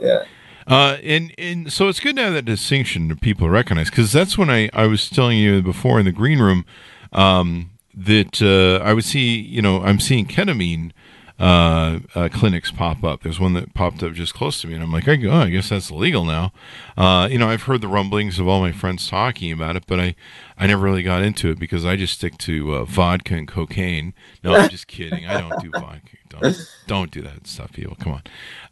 Yeah. 0.00 0.24
Uh, 0.70 0.98
and 1.02 1.34
and 1.36 1.72
so 1.72 1.88
it's 1.88 1.98
good 1.98 2.14
to 2.14 2.22
have 2.22 2.32
that 2.32 2.44
distinction 2.44 3.08
that 3.08 3.20
people 3.20 3.50
recognize 3.50 3.90
because 3.90 4.12
that's 4.12 4.38
when 4.38 4.48
I, 4.48 4.70
I 4.72 4.86
was 4.86 5.10
telling 5.10 5.36
you 5.36 5.60
before 5.62 5.98
in 5.98 6.06
the 6.06 6.12
green 6.12 6.38
room 6.38 6.64
um, 7.12 7.70
that 7.92 8.40
uh, 8.40 8.82
I 8.84 8.92
would 8.94 9.04
see 9.04 9.40
you 9.40 9.60
know 9.60 9.82
I'm 9.82 9.98
seeing 9.98 10.26
ketamine 10.26 10.92
uh, 11.40 11.98
uh, 12.14 12.28
clinics 12.30 12.70
pop 12.70 13.02
up. 13.02 13.22
There's 13.22 13.40
one 13.40 13.54
that 13.54 13.74
popped 13.74 14.02
up 14.04 14.12
just 14.12 14.34
close 14.34 14.60
to 14.60 14.68
me, 14.68 14.74
and 14.74 14.82
I'm 14.82 14.92
like, 14.92 15.08
I, 15.08 15.18
oh, 15.24 15.40
I 15.40 15.48
guess 15.48 15.70
that's 15.70 15.90
illegal 15.90 16.24
now. 16.24 16.52
Uh, 16.96 17.28
you 17.30 17.38
know, 17.38 17.48
I've 17.48 17.62
heard 17.62 17.80
the 17.80 17.88
rumblings 17.88 18.38
of 18.38 18.46
all 18.46 18.60
my 18.60 18.72
friends 18.72 19.08
talking 19.08 19.50
about 19.50 19.74
it, 19.74 19.84
but 19.86 19.98
I, 19.98 20.14
I 20.58 20.66
never 20.66 20.84
really 20.84 21.02
got 21.02 21.22
into 21.22 21.50
it 21.50 21.58
because 21.58 21.84
I 21.86 21.96
just 21.96 22.14
stick 22.14 22.36
to 22.38 22.74
uh, 22.74 22.84
vodka 22.84 23.34
and 23.34 23.48
cocaine. 23.48 24.12
No, 24.44 24.54
I'm 24.54 24.68
just 24.68 24.86
kidding. 24.86 25.26
I 25.26 25.40
don't 25.40 25.62
do 25.62 25.70
vodka. 25.70 26.18
Don't, 26.30 26.76
don't 26.86 27.10
do 27.10 27.22
that 27.22 27.46
stuff, 27.46 27.72
people. 27.72 27.96
Come 27.96 28.12
on. 28.12 28.22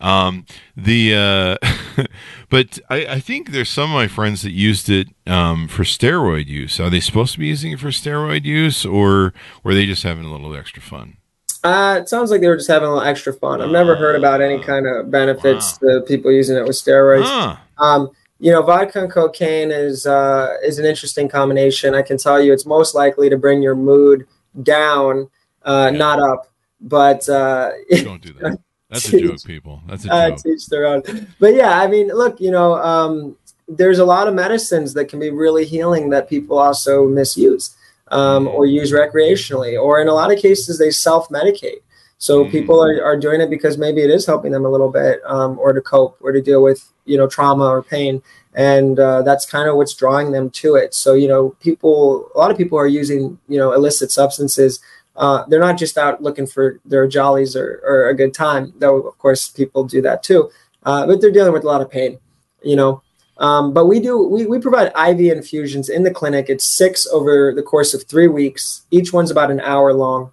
Um, 0.00 0.46
the 0.76 1.58
uh, 1.96 2.04
but 2.48 2.78
I, 2.88 3.06
I 3.06 3.20
think 3.20 3.50
there's 3.50 3.68
some 3.68 3.90
of 3.90 3.94
my 3.94 4.08
friends 4.08 4.42
that 4.42 4.52
used 4.52 4.88
it 4.88 5.08
um, 5.26 5.68
for 5.68 5.82
steroid 5.82 6.46
use. 6.46 6.78
Are 6.80 6.88
they 6.88 7.00
supposed 7.00 7.32
to 7.34 7.38
be 7.38 7.46
using 7.46 7.72
it 7.72 7.80
for 7.80 7.88
steroid 7.88 8.44
use, 8.44 8.86
or 8.86 9.34
were 9.62 9.74
they 9.74 9.86
just 9.86 10.04
having 10.04 10.24
a 10.24 10.30
little 10.30 10.54
extra 10.54 10.80
fun? 10.80 11.16
Uh, 11.64 11.98
it 12.00 12.08
sounds 12.08 12.30
like 12.30 12.40
they 12.40 12.48
were 12.48 12.56
just 12.56 12.68
having 12.68 12.88
a 12.88 12.92
little 12.92 13.06
extra 13.06 13.32
fun. 13.32 13.60
I've 13.60 13.70
never 13.70 13.96
heard 13.96 14.14
about 14.14 14.40
any 14.40 14.62
kind 14.62 14.86
of 14.86 15.10
benefits 15.10 15.78
wow. 15.82 15.98
to 15.98 16.00
people 16.02 16.30
using 16.30 16.56
it 16.56 16.62
with 16.62 16.76
steroids. 16.76 17.24
Huh. 17.24 17.56
Um, 17.78 18.10
you 18.38 18.52
know, 18.52 18.62
vodka 18.62 19.02
and 19.02 19.10
cocaine 19.10 19.72
is 19.72 20.06
uh, 20.06 20.56
is 20.64 20.78
an 20.78 20.84
interesting 20.84 21.28
combination. 21.28 21.94
I 21.94 22.02
can 22.02 22.16
tell 22.16 22.40
you, 22.40 22.52
it's 22.52 22.66
most 22.66 22.94
likely 22.94 23.28
to 23.28 23.36
bring 23.36 23.62
your 23.62 23.74
mood 23.74 24.28
down, 24.62 25.28
uh, 25.64 25.90
yeah. 25.92 25.98
not 25.98 26.20
up. 26.20 26.48
But 26.80 27.28
uh, 27.28 27.73
don't 27.90 28.23
do 28.23 28.32
that. 28.35 28.58
That's 28.90 29.12
a 29.12 29.20
joke, 29.20 29.44
people. 29.44 29.82
That's 29.87 30.06
a 30.06 30.12
uh, 30.12 30.30
joke. 30.30 30.42
teach 30.42 30.66
their 30.66 30.87
own. 30.87 31.02
But 31.38 31.54
yeah, 31.54 31.78
I 31.78 31.87
mean, 31.88 32.08
look, 32.08 32.40
you 32.40 32.50
know, 32.50 32.75
um, 32.76 33.37
there's 33.68 33.99
a 33.99 34.04
lot 34.04 34.28
of 34.28 34.35
medicines 34.35 34.94
that 34.94 35.06
can 35.06 35.20
be 35.20 35.30
really 35.30 35.66
healing 35.66 36.08
that 36.11 36.28
people 36.28 36.58
also 36.58 37.06
misuse 37.06 37.76
um, 38.11 38.49
or 38.49 38.66
use 38.66 38.92
recreationally, 38.92 39.80
or 39.80 40.00
in 40.00 40.08
a 40.08 40.14
lot 40.14 40.32
of 40.32 40.38
cases, 40.38 40.78
they 40.78 40.90
self 40.90 41.28
medicate. 41.28 41.82
So 42.18 42.42
mm-hmm. 42.42 42.50
people 42.50 42.82
are, 42.82 43.02
are 43.04 43.16
doing 43.16 43.40
it 43.40 43.50
because 43.50 43.78
maybe 43.78 44.02
it 44.02 44.11
is 44.11 44.26
helping 44.26 44.50
them 44.50 44.64
a 44.64 44.68
little 44.68 44.90
bit, 44.90 45.20
um, 45.25 45.58
or 45.58 45.73
to 45.73 45.80
cope, 45.80 46.16
or 46.20 46.32
to 46.32 46.40
deal 46.40 46.62
with 46.62 46.90
you 47.04 47.16
know 47.16 47.26
trauma 47.26 47.64
or 47.64 47.82
pain, 47.82 48.23
and 48.54 48.99
uh, 48.99 49.23
that's 49.23 49.47
kind 49.47 49.68
of 49.68 49.76
what's 49.76 49.94
drawing 49.94 50.32
them 50.32 50.50
to 50.50 50.75
it. 50.75 50.94
So 50.94 51.14
you 51.14 51.28
know, 51.28 51.50
people, 51.61 52.30
a 52.35 52.38
lot 52.38 52.50
of 52.50 52.56
people 52.56 52.78
are 52.78 52.87
using 52.87 53.38
you 53.49 53.58
know 53.58 53.73
illicit 53.73 54.11
substances. 54.11 54.80
Uh, 55.18 55.44
they're 55.48 55.60
not 55.60 55.76
just 55.76 55.98
out 55.98 56.22
looking 56.22 56.46
for 56.46 56.78
their 56.84 57.06
jollies 57.08 57.56
or, 57.56 57.82
or 57.84 58.08
a 58.08 58.14
good 58.14 58.32
time, 58.32 58.72
though 58.78 59.00
of 59.00 59.18
course 59.18 59.48
people 59.48 59.84
do 59.84 60.00
that 60.00 60.22
too. 60.22 60.48
Uh, 60.84 61.06
but 61.06 61.20
they're 61.20 61.32
dealing 61.32 61.52
with 61.52 61.64
a 61.64 61.66
lot 61.66 61.82
of 61.82 61.90
pain, 61.90 62.18
you 62.62 62.76
know. 62.76 63.02
Um, 63.38 63.72
but 63.72 63.87
we 63.87 64.00
do 64.00 64.26
we, 64.26 64.46
we 64.46 64.58
provide 64.58 64.92
IV 64.96 65.20
infusions 65.37 65.88
in 65.88 66.04
the 66.04 66.10
clinic. 66.10 66.46
It's 66.48 66.64
six 66.64 67.06
over 67.08 67.52
the 67.54 67.62
course 67.62 67.94
of 67.94 68.04
three 68.04 68.28
weeks. 68.28 68.82
Each 68.90 69.12
one's 69.12 69.30
about 69.30 69.50
an 69.50 69.60
hour 69.60 69.92
long. 69.92 70.32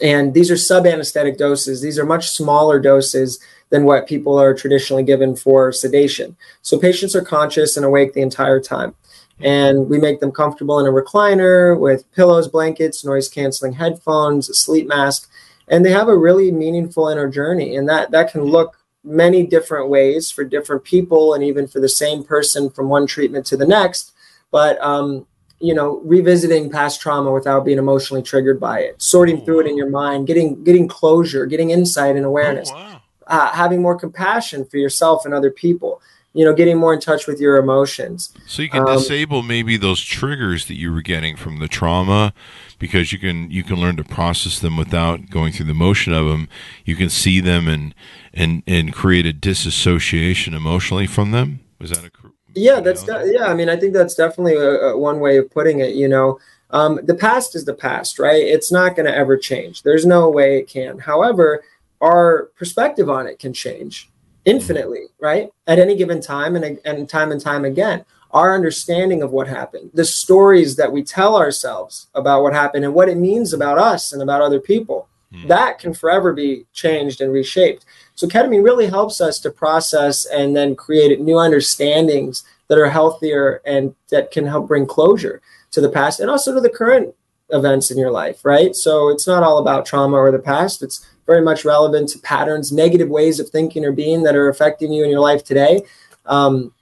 And 0.00 0.32
these 0.32 0.50
are 0.50 0.56
sub 0.56 0.86
anesthetic 0.86 1.36
doses. 1.36 1.82
These 1.82 1.98
are 1.98 2.06
much 2.06 2.30
smaller 2.30 2.80
doses 2.80 3.38
than 3.68 3.84
what 3.84 4.08
people 4.08 4.38
are 4.38 4.54
traditionally 4.54 5.02
given 5.02 5.36
for 5.36 5.72
sedation. 5.72 6.36
So 6.62 6.78
patients 6.78 7.14
are 7.14 7.22
conscious 7.22 7.76
and 7.76 7.84
awake 7.84 8.14
the 8.14 8.22
entire 8.22 8.60
time. 8.60 8.94
And 9.42 9.88
we 9.88 9.98
make 9.98 10.20
them 10.20 10.32
comfortable 10.32 10.78
in 10.78 10.86
a 10.86 10.90
recliner 10.90 11.78
with 11.78 12.10
pillows, 12.12 12.48
blankets, 12.48 13.04
noise 13.04 13.28
canceling 13.28 13.72
headphones, 13.72 14.48
a 14.48 14.54
sleep 14.54 14.86
mask. 14.86 15.30
And 15.68 15.84
they 15.84 15.92
have 15.92 16.08
a 16.08 16.16
really 16.16 16.50
meaningful 16.50 17.08
inner 17.08 17.28
journey. 17.28 17.76
And 17.76 17.88
that, 17.88 18.10
that 18.10 18.32
can 18.32 18.42
look 18.42 18.76
many 19.04 19.46
different 19.46 19.88
ways 19.88 20.30
for 20.30 20.44
different 20.44 20.84
people 20.84 21.34
and 21.34 21.42
even 21.42 21.66
for 21.66 21.80
the 21.80 21.88
same 21.88 22.22
person 22.24 22.70
from 22.70 22.88
one 22.88 23.06
treatment 23.06 23.46
to 23.46 23.56
the 23.56 23.66
next. 23.66 24.12
But 24.50 24.80
um, 24.82 25.26
you 25.60 25.74
know, 25.74 26.00
revisiting 26.04 26.70
past 26.70 27.00
trauma 27.00 27.30
without 27.30 27.64
being 27.64 27.78
emotionally 27.78 28.22
triggered 28.22 28.58
by 28.58 28.80
it, 28.80 29.00
sorting 29.00 29.40
oh, 29.42 29.44
through 29.44 29.60
it 29.60 29.66
in 29.66 29.76
your 29.76 29.90
mind, 29.90 30.26
getting 30.26 30.64
getting 30.64 30.88
closure, 30.88 31.46
getting 31.46 31.70
insight 31.70 32.16
and 32.16 32.24
awareness, 32.24 32.70
oh, 32.72 32.76
wow. 32.76 33.02
uh, 33.26 33.52
having 33.52 33.82
more 33.82 33.96
compassion 33.96 34.64
for 34.64 34.78
yourself 34.78 35.24
and 35.24 35.34
other 35.34 35.50
people. 35.50 36.00
You 36.32 36.44
know, 36.44 36.54
getting 36.54 36.78
more 36.78 36.94
in 36.94 37.00
touch 37.00 37.26
with 37.26 37.40
your 37.40 37.56
emotions. 37.56 38.32
So 38.46 38.62
you 38.62 38.68
can 38.68 38.88
um, 38.88 38.98
disable 38.98 39.42
maybe 39.42 39.76
those 39.76 40.00
triggers 40.00 40.66
that 40.66 40.76
you 40.76 40.92
were 40.92 41.02
getting 41.02 41.36
from 41.36 41.58
the 41.58 41.66
trauma, 41.66 42.32
because 42.78 43.12
you 43.12 43.18
can 43.18 43.50
you 43.50 43.64
can 43.64 43.76
learn 43.76 43.96
to 43.96 44.04
process 44.04 44.60
them 44.60 44.76
without 44.76 45.28
going 45.30 45.52
through 45.52 45.66
the 45.66 45.74
motion 45.74 46.12
of 46.12 46.26
them. 46.26 46.48
You 46.84 46.94
can 46.94 47.10
see 47.10 47.40
them 47.40 47.66
and 47.66 47.94
and 48.32 48.62
and 48.66 48.92
create 48.92 49.26
a 49.26 49.32
disassociation 49.32 50.54
emotionally 50.54 51.08
from 51.08 51.32
them. 51.32 51.60
Was 51.80 51.90
that 51.90 52.04
a 52.04 52.10
yeah 52.54 52.80
that's 52.80 53.04
de- 53.04 53.32
yeah 53.34 53.46
i 53.46 53.54
mean 53.54 53.68
i 53.68 53.76
think 53.76 53.92
that's 53.92 54.14
definitely 54.14 54.56
a, 54.56 54.88
a 54.88 54.98
one 54.98 55.20
way 55.20 55.36
of 55.36 55.50
putting 55.50 55.80
it 55.80 55.94
you 55.94 56.08
know 56.08 56.38
um, 56.72 57.00
the 57.02 57.14
past 57.16 57.56
is 57.56 57.64
the 57.64 57.74
past 57.74 58.18
right 58.18 58.42
it's 58.42 58.70
not 58.70 58.94
going 58.94 59.06
to 59.06 59.14
ever 59.14 59.36
change 59.36 59.82
there's 59.82 60.06
no 60.06 60.28
way 60.28 60.58
it 60.58 60.68
can 60.68 60.98
however 60.98 61.62
our 62.00 62.44
perspective 62.56 63.10
on 63.10 63.26
it 63.26 63.38
can 63.38 63.52
change 63.52 64.09
infinitely 64.44 65.04
right 65.20 65.50
at 65.66 65.78
any 65.78 65.96
given 65.96 66.20
time 66.20 66.56
and, 66.56 66.78
and 66.84 67.08
time 67.08 67.30
and 67.30 67.40
time 67.40 67.64
again 67.64 68.04
our 68.32 68.54
understanding 68.54 69.22
of 69.22 69.32
what 69.32 69.48
happened 69.48 69.90
the 69.94 70.04
stories 70.04 70.76
that 70.76 70.92
we 70.92 71.02
tell 71.02 71.36
ourselves 71.36 72.08
about 72.14 72.42
what 72.42 72.52
happened 72.52 72.84
and 72.84 72.94
what 72.94 73.08
it 73.08 73.16
means 73.16 73.52
about 73.52 73.78
us 73.78 74.12
and 74.12 74.22
about 74.22 74.40
other 74.40 74.60
people 74.60 75.08
mm. 75.32 75.46
that 75.46 75.78
can 75.78 75.92
forever 75.92 76.32
be 76.32 76.64
changed 76.72 77.20
and 77.20 77.32
reshaped 77.32 77.84
so 78.14 78.26
ketamine 78.26 78.64
really 78.64 78.86
helps 78.86 79.20
us 79.20 79.38
to 79.40 79.50
process 79.50 80.24
and 80.26 80.56
then 80.56 80.74
create 80.74 81.20
new 81.20 81.38
understandings 81.38 82.44
that 82.68 82.78
are 82.78 82.88
healthier 82.88 83.60
and 83.66 83.94
that 84.10 84.30
can 84.30 84.46
help 84.46 84.68
bring 84.68 84.86
closure 84.86 85.42
to 85.70 85.80
the 85.80 85.88
past 85.88 86.20
and 86.20 86.30
also 86.30 86.54
to 86.54 86.60
the 86.60 86.70
current 86.70 87.14
events 87.52 87.90
in 87.90 87.98
your 87.98 88.10
life, 88.10 88.44
right? 88.44 88.74
So 88.74 89.08
it's 89.08 89.26
not 89.26 89.42
all 89.42 89.58
about 89.58 89.86
trauma 89.86 90.16
or 90.16 90.30
the 90.30 90.38
past. 90.38 90.82
It's 90.82 91.06
very 91.26 91.42
much 91.42 91.64
relevant 91.64 92.08
to 92.10 92.18
patterns, 92.20 92.72
negative 92.72 93.08
ways 93.08 93.40
of 93.40 93.48
thinking 93.48 93.84
or 93.84 93.92
being 93.92 94.22
that 94.24 94.36
are 94.36 94.48
affecting 94.48 94.92
you 94.92 95.04
in 95.04 95.10
your 95.10 95.20
life 95.20 95.44
today. 95.44 95.82
Um, 96.26 96.72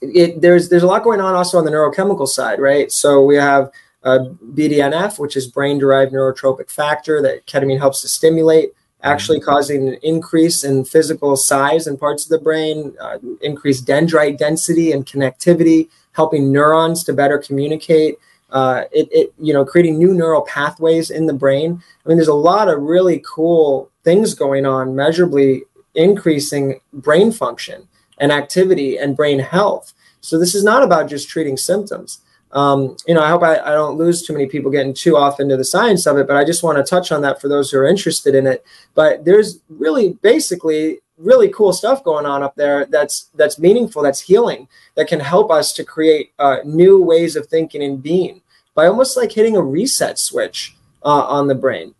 it, 0.00 0.40
there's 0.40 0.68
there's 0.68 0.82
a 0.82 0.86
lot 0.86 1.04
going 1.04 1.20
on 1.20 1.34
also 1.34 1.58
on 1.58 1.64
the 1.64 1.70
neurochemical 1.70 2.28
side, 2.28 2.60
right? 2.60 2.90
So 2.92 3.22
we 3.24 3.36
have 3.36 3.70
uh, 4.02 4.18
BDNF, 4.52 5.18
which 5.18 5.36
is 5.36 5.46
brain-derived 5.46 6.12
neurotrophic 6.12 6.70
factor 6.70 7.22
that 7.22 7.46
ketamine 7.46 7.78
helps 7.78 8.02
to 8.02 8.08
stimulate 8.08 8.70
actually 9.04 9.38
causing 9.38 9.86
an 9.86 9.98
increase 10.02 10.64
in 10.64 10.84
physical 10.84 11.36
size 11.36 11.86
in 11.86 11.96
parts 11.96 12.24
of 12.24 12.30
the 12.30 12.38
brain, 12.38 12.94
uh, 13.00 13.18
increased 13.42 13.86
dendrite 13.86 14.38
density 14.38 14.92
and 14.92 15.06
connectivity, 15.06 15.88
helping 16.12 16.50
neurons 16.50 17.04
to 17.04 17.12
better 17.12 17.38
communicate. 17.38 18.16
Uh, 18.54 18.84
it, 18.92 19.08
it, 19.10 19.34
you 19.38 19.52
know, 19.52 19.64
creating 19.64 19.98
new 19.98 20.14
neural 20.14 20.42
pathways 20.42 21.10
in 21.10 21.26
the 21.26 21.34
brain. 21.34 21.82
I 22.04 22.08
mean, 22.08 22.16
there's 22.16 22.28
a 22.28 22.34
lot 22.34 22.68
of 22.68 22.80
really 22.80 23.22
cool 23.26 23.90
things 24.04 24.32
going 24.32 24.64
on, 24.64 24.96
measurably 24.96 25.64
increasing 25.94 26.80
brain 26.92 27.32
function 27.32 27.88
and 28.18 28.32
activity 28.32 28.96
and 28.96 29.16
brain 29.16 29.40
health. 29.40 29.92
So 30.20 30.38
this 30.38 30.54
is 30.54 30.64
not 30.64 30.82
about 30.82 31.10
just 31.10 31.28
treating 31.28 31.56
symptoms 31.56 32.20
um, 32.54 32.96
you 33.06 33.14
know, 33.14 33.22
I 33.22 33.30
hope 33.30 33.42
I, 33.42 33.58
I, 33.58 33.70
don't 33.72 33.98
lose 33.98 34.22
too 34.22 34.32
many 34.32 34.46
people 34.46 34.70
getting 34.70 34.94
too 34.94 35.16
off 35.16 35.40
into 35.40 35.56
the 35.56 35.64
science 35.64 36.06
of 36.06 36.16
it, 36.18 36.28
but 36.28 36.36
I 36.36 36.44
just 36.44 36.62
want 36.62 36.78
to 36.78 36.88
touch 36.88 37.10
on 37.10 37.20
that 37.22 37.40
for 37.40 37.48
those 37.48 37.70
who 37.70 37.78
are 37.78 37.86
interested 37.86 38.32
in 38.32 38.46
it. 38.46 38.64
But 38.94 39.24
there's 39.24 39.58
really 39.68 40.12
basically 40.22 41.00
really 41.18 41.48
cool 41.48 41.72
stuff 41.72 42.04
going 42.04 42.26
on 42.26 42.44
up 42.44 42.54
there 42.54 42.86
that's 42.86 43.30
that's 43.34 43.58
meaningful, 43.58 44.02
that's 44.02 44.20
healing, 44.20 44.68
that 44.94 45.08
can 45.08 45.18
help 45.18 45.50
us 45.50 45.72
to 45.72 45.84
create 45.84 46.32
uh, 46.38 46.58
new 46.64 47.02
ways 47.02 47.34
of 47.34 47.46
thinking 47.46 47.82
and 47.82 48.00
being 48.00 48.40
by 48.74 48.86
almost 48.86 49.16
like 49.16 49.32
hitting 49.32 49.56
a 49.56 49.62
reset 49.62 50.18
switch 50.18 50.76
uh, 51.04 51.24
on 51.26 51.48
the 51.48 51.54
brain. 51.54 51.94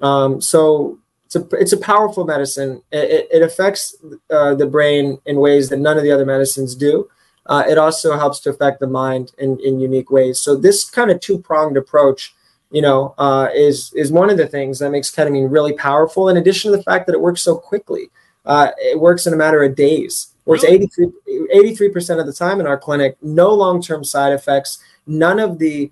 Um, 0.00 0.40
so 0.40 0.98
it's 1.26 1.36
a 1.36 1.46
it's 1.52 1.72
a 1.72 1.78
powerful 1.78 2.24
medicine. 2.24 2.82
It, 2.90 3.28
it 3.32 3.42
affects 3.42 3.96
uh, 4.30 4.54
the 4.54 4.66
brain 4.66 5.18
in 5.26 5.36
ways 5.36 5.68
that 5.68 5.78
none 5.78 5.96
of 5.96 6.02
the 6.02 6.12
other 6.12 6.26
medicines 6.26 6.74
do 6.74 7.08
uh, 7.46 7.64
it 7.68 7.78
also 7.78 8.16
helps 8.16 8.38
to 8.40 8.50
affect 8.50 8.80
the 8.80 8.86
mind 8.86 9.32
in, 9.38 9.58
in 9.60 9.80
unique 9.80 10.10
ways. 10.10 10.38
So 10.40 10.56
this 10.56 10.88
kind 10.88 11.10
of 11.10 11.20
two 11.20 11.38
pronged 11.38 11.76
approach, 11.76 12.32
you 12.70 12.80
know, 12.80 13.14
uh, 13.18 13.48
is 13.52 13.92
is 13.94 14.12
one 14.12 14.30
of 14.30 14.36
the 14.36 14.46
things 14.46 14.78
that 14.78 14.90
makes 14.90 15.10
ketamine 15.10 15.50
really 15.50 15.72
powerful. 15.72 16.28
In 16.28 16.36
addition 16.36 16.70
to 16.70 16.76
the 16.76 16.82
fact 16.82 17.06
that 17.06 17.14
it 17.14 17.20
works 17.20 17.42
so 17.42 17.56
quickly, 17.56 18.10
uh, 18.46 18.70
it 18.78 19.00
works 19.00 19.26
in 19.26 19.32
a 19.32 19.36
matter 19.36 19.62
of 19.64 19.74
days. 19.74 20.28
Works 20.46 20.64
83 20.64 21.88
percent 21.90 22.20
of 22.20 22.26
the 22.26 22.32
time 22.32 22.60
in 22.60 22.66
our 22.66 22.78
clinic. 22.78 23.16
No 23.20 23.52
long 23.52 23.82
term 23.82 24.04
side 24.04 24.32
effects. 24.32 24.78
None 25.06 25.40
of 25.40 25.58
the 25.58 25.90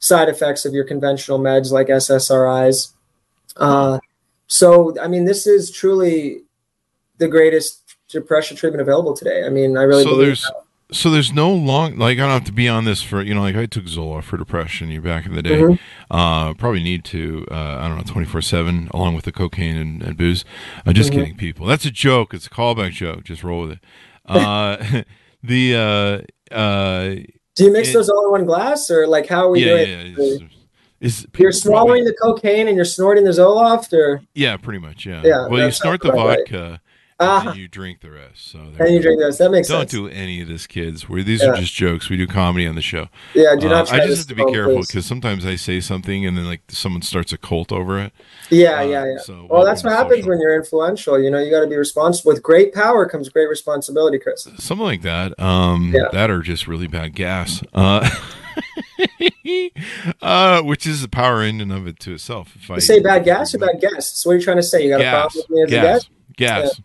side 0.00 0.28
effects 0.28 0.64
of 0.64 0.74
your 0.74 0.84
conventional 0.84 1.38
meds 1.38 1.70
like 1.70 1.86
SSRIs. 1.86 2.92
Uh, 3.56 3.98
so 4.46 4.98
I 5.00 5.06
mean, 5.06 5.24
this 5.24 5.46
is 5.46 5.70
truly 5.70 6.42
the 7.18 7.28
greatest 7.28 7.96
depression 8.08 8.56
treatment 8.56 8.82
available 8.82 9.14
today. 9.14 9.44
I 9.44 9.50
mean, 9.50 9.76
I 9.76 9.82
really 9.82 10.02
so 10.02 10.10
believe 10.10 10.26
there's, 10.26 10.42
that 10.42 10.64
so 10.92 11.10
there's 11.10 11.32
no 11.32 11.52
long 11.52 11.96
like 11.96 12.18
I 12.18 12.22
don't 12.22 12.30
have 12.30 12.44
to 12.44 12.52
be 12.52 12.68
on 12.68 12.84
this 12.84 13.02
for 13.02 13.22
you 13.22 13.34
know 13.34 13.42
like 13.42 13.56
I 13.56 13.66
took 13.66 13.84
Zoloft 13.84 14.24
for 14.24 14.36
depression 14.36 14.90
you 14.90 15.00
back 15.00 15.26
in 15.26 15.34
the 15.34 15.42
day. 15.42 15.60
Mm-hmm. 15.60 16.14
Uh, 16.14 16.54
probably 16.54 16.82
need 16.82 17.04
to 17.06 17.46
uh, 17.50 17.78
I 17.80 17.88
don't 17.88 17.96
know 17.96 18.04
twenty 18.04 18.26
four 18.26 18.42
seven 18.42 18.88
along 18.92 19.14
with 19.14 19.24
the 19.24 19.32
cocaine 19.32 19.76
and, 19.76 20.02
and 20.02 20.16
booze. 20.16 20.44
I'm 20.84 20.94
just 20.94 21.10
mm-hmm. 21.10 21.20
kidding, 21.20 21.36
people. 21.36 21.66
That's 21.66 21.84
a 21.84 21.90
joke. 21.90 22.34
It's 22.34 22.46
a 22.46 22.50
callback 22.50 22.92
joke. 22.92 23.24
Just 23.24 23.44
roll 23.44 23.62
with 23.62 23.72
it. 23.72 23.78
Uh, 24.26 25.02
the 25.42 26.26
uh, 26.52 26.54
uh, 26.54 27.16
do 27.60 27.66
you 27.66 27.72
mix 27.72 27.90
it, 27.90 27.92
those 27.92 28.08
all 28.08 28.24
in 28.24 28.30
one 28.30 28.46
glass 28.46 28.90
or 28.90 29.06
like 29.06 29.28
how 29.28 29.46
are 29.46 29.50
we 29.50 29.64
yeah, 29.64 29.84
doing? 29.84 30.14
Yeah, 30.16 30.46
is 31.00 31.26
you're 31.36 31.52
swallowing 31.52 32.04
probably, 32.04 32.04
the 32.04 32.16
cocaine 32.20 32.68
and 32.68 32.76
you're 32.76 32.86
snorting 32.86 33.24
the 33.24 33.30
Zoloft 33.30 33.92
or 33.92 34.22
yeah, 34.34 34.56
pretty 34.56 34.78
much 34.78 35.04
yeah. 35.04 35.20
Yeah. 35.22 35.46
Well, 35.46 35.66
you 35.66 35.70
snort 35.70 36.00
the 36.00 36.12
vodka. 36.12 36.70
Right 36.70 36.80
uh, 37.20 37.42
and 37.46 37.56
you 37.56 37.68
drink 37.68 38.00
the 38.00 38.10
rest. 38.10 38.50
So 38.50 38.58
and 38.58 38.94
you 38.94 39.00
drink 39.00 39.20
the 39.20 39.26
rest. 39.26 39.38
That 39.38 39.50
makes 39.50 39.68
don't 39.68 39.80
sense. 39.80 39.92
Don't 39.92 40.10
do 40.10 40.14
any 40.14 40.40
of 40.40 40.48
this, 40.48 40.66
kids. 40.66 41.08
Where 41.08 41.22
these 41.22 41.42
yeah. 41.42 41.50
are 41.50 41.56
just 41.56 41.74
jokes. 41.74 42.08
We 42.08 42.16
do 42.16 42.26
comedy 42.26 42.66
on 42.66 42.76
the 42.76 42.82
show. 42.82 43.08
Yeah, 43.34 43.54
do 43.56 43.68
not. 43.68 43.92
Uh, 43.92 43.96
I 43.96 44.06
just 44.06 44.28
have 44.28 44.36
to 44.38 44.44
be 44.44 44.50
careful 44.50 44.80
because 44.80 45.04
sometimes 45.04 45.44
I 45.44 45.56
say 45.56 45.80
something 45.80 46.24
and 46.24 46.36
then 46.36 46.46
like 46.46 46.62
someone 46.68 47.02
starts 47.02 47.32
a 47.32 47.38
cult 47.38 47.72
over 47.72 47.98
it. 47.98 48.12
Yeah, 48.48 48.78
uh, 48.78 48.82
yeah, 48.82 49.04
yeah. 49.04 49.18
So 49.18 49.46
well, 49.50 49.64
that's 49.64 49.84
what 49.84 49.92
happens 49.92 50.20
social. 50.20 50.30
when 50.30 50.40
you're 50.40 50.56
influential. 50.56 51.20
You 51.20 51.30
know, 51.30 51.38
you 51.38 51.50
got 51.50 51.60
to 51.60 51.66
be 51.66 51.76
responsible. 51.76 52.32
With 52.32 52.42
great 52.42 52.72
power 52.72 53.06
comes 53.06 53.28
great 53.28 53.48
responsibility, 53.48 54.18
Chris. 54.18 54.48
Something 54.56 54.86
like 54.86 55.02
that. 55.02 55.38
Um, 55.38 55.92
yeah. 55.94 56.08
That 56.12 56.30
are 56.30 56.40
just 56.40 56.66
really 56.66 56.86
bad 56.86 57.14
gas. 57.14 57.62
Uh, 57.74 58.08
uh, 60.22 60.62
which 60.62 60.86
is 60.86 61.02
the 61.02 61.08
power 61.08 61.42
in 61.42 61.60
and 61.60 61.72
of 61.72 61.86
it 61.86 62.00
to 62.00 62.14
itself. 62.14 62.54
If 62.56 62.68
you 62.68 62.74
I 62.76 62.78
say 62.78 63.00
bad 63.00 63.24
gas 63.24 63.54
or 63.54 63.58
bad 63.58 63.80
guests, 63.80 64.24
what 64.24 64.32
are 64.32 64.36
you 64.36 64.42
trying 64.42 64.56
to 64.56 64.62
say? 64.62 64.84
You 64.84 64.90
got 64.90 65.00
gas, 65.00 65.12
a 65.12 65.16
problem 65.16 65.44
with 65.48 65.50
me 65.50 65.62
as 65.62 65.70
gas, 65.70 66.04
a 66.04 66.32
Gas. 66.36 66.80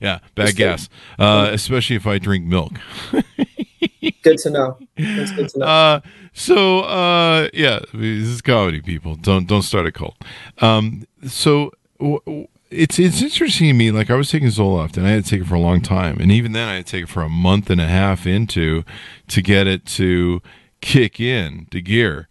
Yeah. 0.00 0.20
Bad 0.34 0.56
gas. 0.56 0.88
Uh, 1.18 1.50
especially 1.52 1.96
if 1.96 2.06
I 2.06 2.18
drink 2.18 2.44
milk. 2.44 2.72
good 4.22 4.38
to 4.38 4.50
know. 4.50 4.78
That's 4.96 5.32
good 5.32 5.48
to 5.50 5.58
know. 5.58 5.66
Uh, 5.66 6.00
so 6.32 6.80
uh, 6.80 7.48
yeah, 7.52 7.80
this 7.92 8.28
is 8.28 8.42
comedy. 8.42 8.80
People 8.80 9.16
don't 9.16 9.46
don't 9.46 9.62
start 9.62 9.86
a 9.86 9.92
cult. 9.92 10.16
Um, 10.58 11.04
so 11.26 11.72
w- 11.98 12.20
w- 12.26 12.48
it's 12.70 12.98
it's 12.98 13.22
interesting 13.22 13.68
to 13.68 13.72
me. 13.74 13.90
Like 13.90 14.10
I 14.10 14.14
was 14.14 14.30
taking 14.30 14.48
Zoloft, 14.48 14.96
and 14.96 15.06
I 15.06 15.10
had 15.10 15.24
to 15.24 15.30
take 15.30 15.42
it 15.42 15.46
for 15.46 15.54
a 15.54 15.60
long 15.60 15.80
time, 15.80 16.18
and 16.20 16.30
even 16.30 16.52
then 16.52 16.68
I 16.68 16.76
had 16.76 16.86
to 16.86 16.92
take 16.92 17.04
it 17.04 17.08
for 17.08 17.22
a 17.22 17.28
month 17.28 17.70
and 17.70 17.80
a 17.80 17.86
half 17.88 18.26
into 18.26 18.84
to 19.28 19.42
get 19.42 19.66
it 19.66 19.84
to 19.86 20.42
kick 20.80 21.18
in 21.18 21.66
to 21.72 21.80
gear 21.80 22.27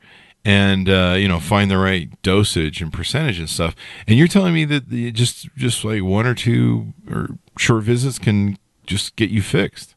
and 0.47 0.87
uh, 0.87 1.15
you 1.17 1.27
know 1.27 1.41
find 1.41 1.69
the 1.69 1.77
right 1.77 2.09
dosage 2.21 2.81
and 2.81 2.91
percentage 2.91 3.37
and 3.37 3.49
stuff. 3.49 3.75
And 4.07 4.17
you're 4.17 4.29
telling 4.29 4.53
me 4.53 4.63
that 4.65 4.89
the, 4.89 5.11
just 5.11 5.53
just 5.57 5.83
like 5.83 6.01
one 6.01 6.25
or 6.25 6.33
two 6.33 6.93
or 7.11 7.27
short 7.57 7.83
visits 7.83 8.17
can 8.17 8.57
just 8.85 9.17
get 9.17 9.29
you 9.29 9.41
fixed. 9.41 9.93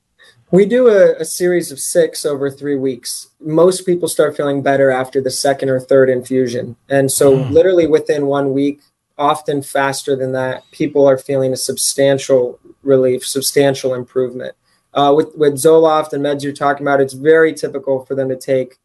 We 0.50 0.66
do 0.66 0.88
a, 0.88 1.14
a, 1.21 1.25
series 1.25 1.71
of 1.71 1.78
six 1.78 2.26
over 2.26 2.50
three 2.50 2.75
weeks. 2.75 3.28
Most 3.40 3.87
people 3.87 4.09
start 4.09 4.37
feeling 4.37 4.62
better 4.62 4.90
after 4.90 5.21
the 5.21 5.30
second 5.30 5.69
or 5.69 5.78
third 5.78 6.11
infusion. 6.11 6.75
And 6.88 7.12
so, 7.12 7.37
mm. 7.37 7.50
literally 7.52 7.87
within 7.87 8.26
one 8.26 8.52
week, 8.52 8.80
often 9.16 9.62
faster 9.62 10.16
than 10.16 10.33
that, 10.33 10.64
people 10.73 11.07
are 11.07 11.16
feeling 11.16 11.52
a 11.52 11.57
substantial 11.57 12.59
relief, 12.83 13.25
substantial 13.25 13.95
improvement. 13.95 14.57
Uh, 14.92 15.14
with, 15.16 15.28
with 15.37 15.54
Zoloft 15.54 16.12
and 16.12 16.25
meds 16.25 16.42
you're 16.42 16.52
talking 16.52 16.85
about, 16.85 17.00
it's 17.00 17.14
very 17.14 17.54
typical 17.54 18.04
for 18.04 18.16
them 18.16 18.28
to 18.28 18.37
take 18.37 18.78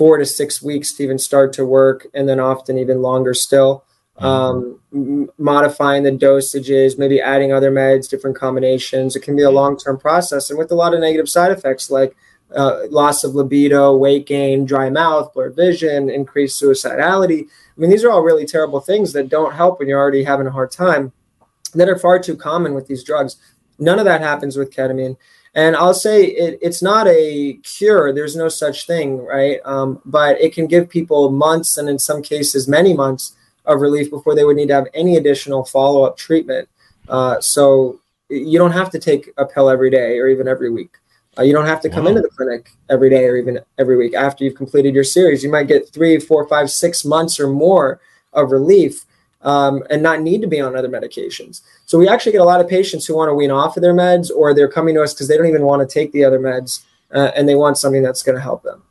four 0.00 0.16
to 0.16 0.24
six 0.24 0.62
weeks 0.62 0.94
to 0.94 1.02
even 1.02 1.18
start 1.18 1.52
to 1.52 1.62
work, 1.66 2.06
and 2.14 2.26
then 2.26 2.40
often 2.40 2.78
even 2.78 3.02
longer 3.02 3.34
still. 3.34 3.84
Mm-hmm. 4.16 4.24
Um, 4.24 4.80
m- 4.94 5.30
modifying 5.36 6.04
the 6.04 6.10
dosages, 6.10 6.98
maybe 6.98 7.20
adding 7.20 7.52
other 7.52 7.70
meds, 7.70 8.08
different 8.08 8.34
combinations. 8.34 9.14
It 9.14 9.20
can 9.20 9.36
be 9.36 9.42
a 9.42 9.50
long 9.50 9.76
term 9.76 9.98
process, 9.98 10.48
and 10.48 10.58
with 10.58 10.72
a 10.72 10.74
lot 10.74 10.94
of 10.94 11.00
negative 11.00 11.28
side 11.28 11.52
effects 11.52 11.90
like 11.90 12.16
uh, 12.56 12.86
loss 12.88 13.24
of 13.24 13.34
libido, 13.34 13.94
weight 13.94 14.24
gain, 14.26 14.64
dry 14.64 14.88
mouth, 14.88 15.34
blurred 15.34 15.54
vision, 15.54 16.08
increased 16.08 16.60
suicidality. 16.60 17.42
I 17.42 17.76
mean, 17.76 17.90
these 17.90 18.02
are 18.02 18.10
all 18.10 18.22
really 18.22 18.46
terrible 18.46 18.80
things 18.80 19.12
that 19.12 19.28
don't 19.28 19.52
help 19.52 19.78
when 19.78 19.88
you're 19.88 20.00
already 20.00 20.24
having 20.24 20.46
a 20.46 20.56
hard 20.58 20.70
time, 20.70 21.12
that 21.74 21.90
are 21.90 21.98
far 21.98 22.18
too 22.18 22.36
common 22.36 22.72
with 22.72 22.86
these 22.86 23.04
drugs. 23.04 23.36
None 23.78 23.98
of 23.98 24.06
that 24.06 24.22
happens 24.22 24.56
with 24.56 24.74
ketamine. 24.74 25.18
And 25.54 25.74
I'll 25.74 25.94
say 25.94 26.24
it, 26.24 26.58
it's 26.62 26.82
not 26.82 27.08
a 27.08 27.54
cure. 27.64 28.12
There's 28.12 28.36
no 28.36 28.48
such 28.48 28.86
thing, 28.86 29.18
right? 29.18 29.60
Um, 29.64 30.00
but 30.04 30.40
it 30.40 30.54
can 30.54 30.66
give 30.66 30.88
people 30.88 31.30
months 31.30 31.76
and 31.76 31.88
in 31.88 31.98
some 31.98 32.22
cases 32.22 32.68
many 32.68 32.94
months 32.94 33.36
of 33.64 33.80
relief 33.80 34.10
before 34.10 34.34
they 34.34 34.44
would 34.44 34.56
need 34.56 34.68
to 34.68 34.74
have 34.74 34.86
any 34.94 35.16
additional 35.16 35.64
follow 35.64 36.04
up 36.04 36.16
treatment. 36.16 36.68
Uh, 37.08 37.40
so 37.40 38.00
you 38.28 38.58
don't 38.58 38.72
have 38.72 38.90
to 38.90 38.98
take 38.98 39.30
a 39.36 39.44
pill 39.44 39.68
every 39.68 39.90
day 39.90 40.18
or 40.18 40.28
even 40.28 40.46
every 40.46 40.70
week. 40.70 40.90
Uh, 41.38 41.42
you 41.42 41.52
don't 41.52 41.66
have 41.66 41.80
to 41.80 41.88
come 41.88 42.04
wow. 42.04 42.10
into 42.10 42.22
the 42.22 42.28
clinic 42.28 42.72
every 42.88 43.10
day 43.10 43.24
or 43.24 43.36
even 43.36 43.58
every 43.78 43.96
week 43.96 44.14
after 44.14 44.44
you've 44.44 44.56
completed 44.56 44.94
your 44.94 45.04
series. 45.04 45.42
You 45.42 45.50
might 45.50 45.68
get 45.68 45.92
three, 45.92 46.18
four, 46.18 46.46
five, 46.48 46.70
six 46.70 47.04
months 47.04 47.40
or 47.40 47.48
more 47.48 48.00
of 48.32 48.52
relief 48.52 49.04
um, 49.42 49.82
and 49.90 50.02
not 50.02 50.20
need 50.20 50.40
to 50.42 50.46
be 50.46 50.60
on 50.60 50.76
other 50.76 50.88
medications. 50.88 51.62
So 51.86 51.98
we 51.98 52.08
actually 52.08 52.32
get 52.32 52.40
a 52.40 52.44
lot 52.44 52.60
of 52.60 52.68
patients 52.68 53.06
who 53.06 53.16
want 53.16 53.30
to 53.30 53.34
wean 53.34 53.50
off 53.50 53.76
of 53.76 53.82
their 53.82 53.94
meds, 53.94 54.30
or 54.30 54.54
they're 54.54 54.68
coming 54.68 54.94
to 54.94 55.02
us 55.02 55.14
because 55.14 55.28
they 55.28 55.36
don't 55.36 55.46
even 55.46 55.64
want 55.64 55.88
to 55.88 55.92
take 55.92 56.12
the 56.12 56.24
other 56.24 56.38
meds, 56.38 56.84
uh, 57.12 57.30
and 57.34 57.48
they 57.48 57.54
want 57.54 57.78
something 57.78 58.02
that's 58.02 58.22
going 58.22 58.36
to 58.36 58.42
help 58.42 58.62
them. 58.62 58.82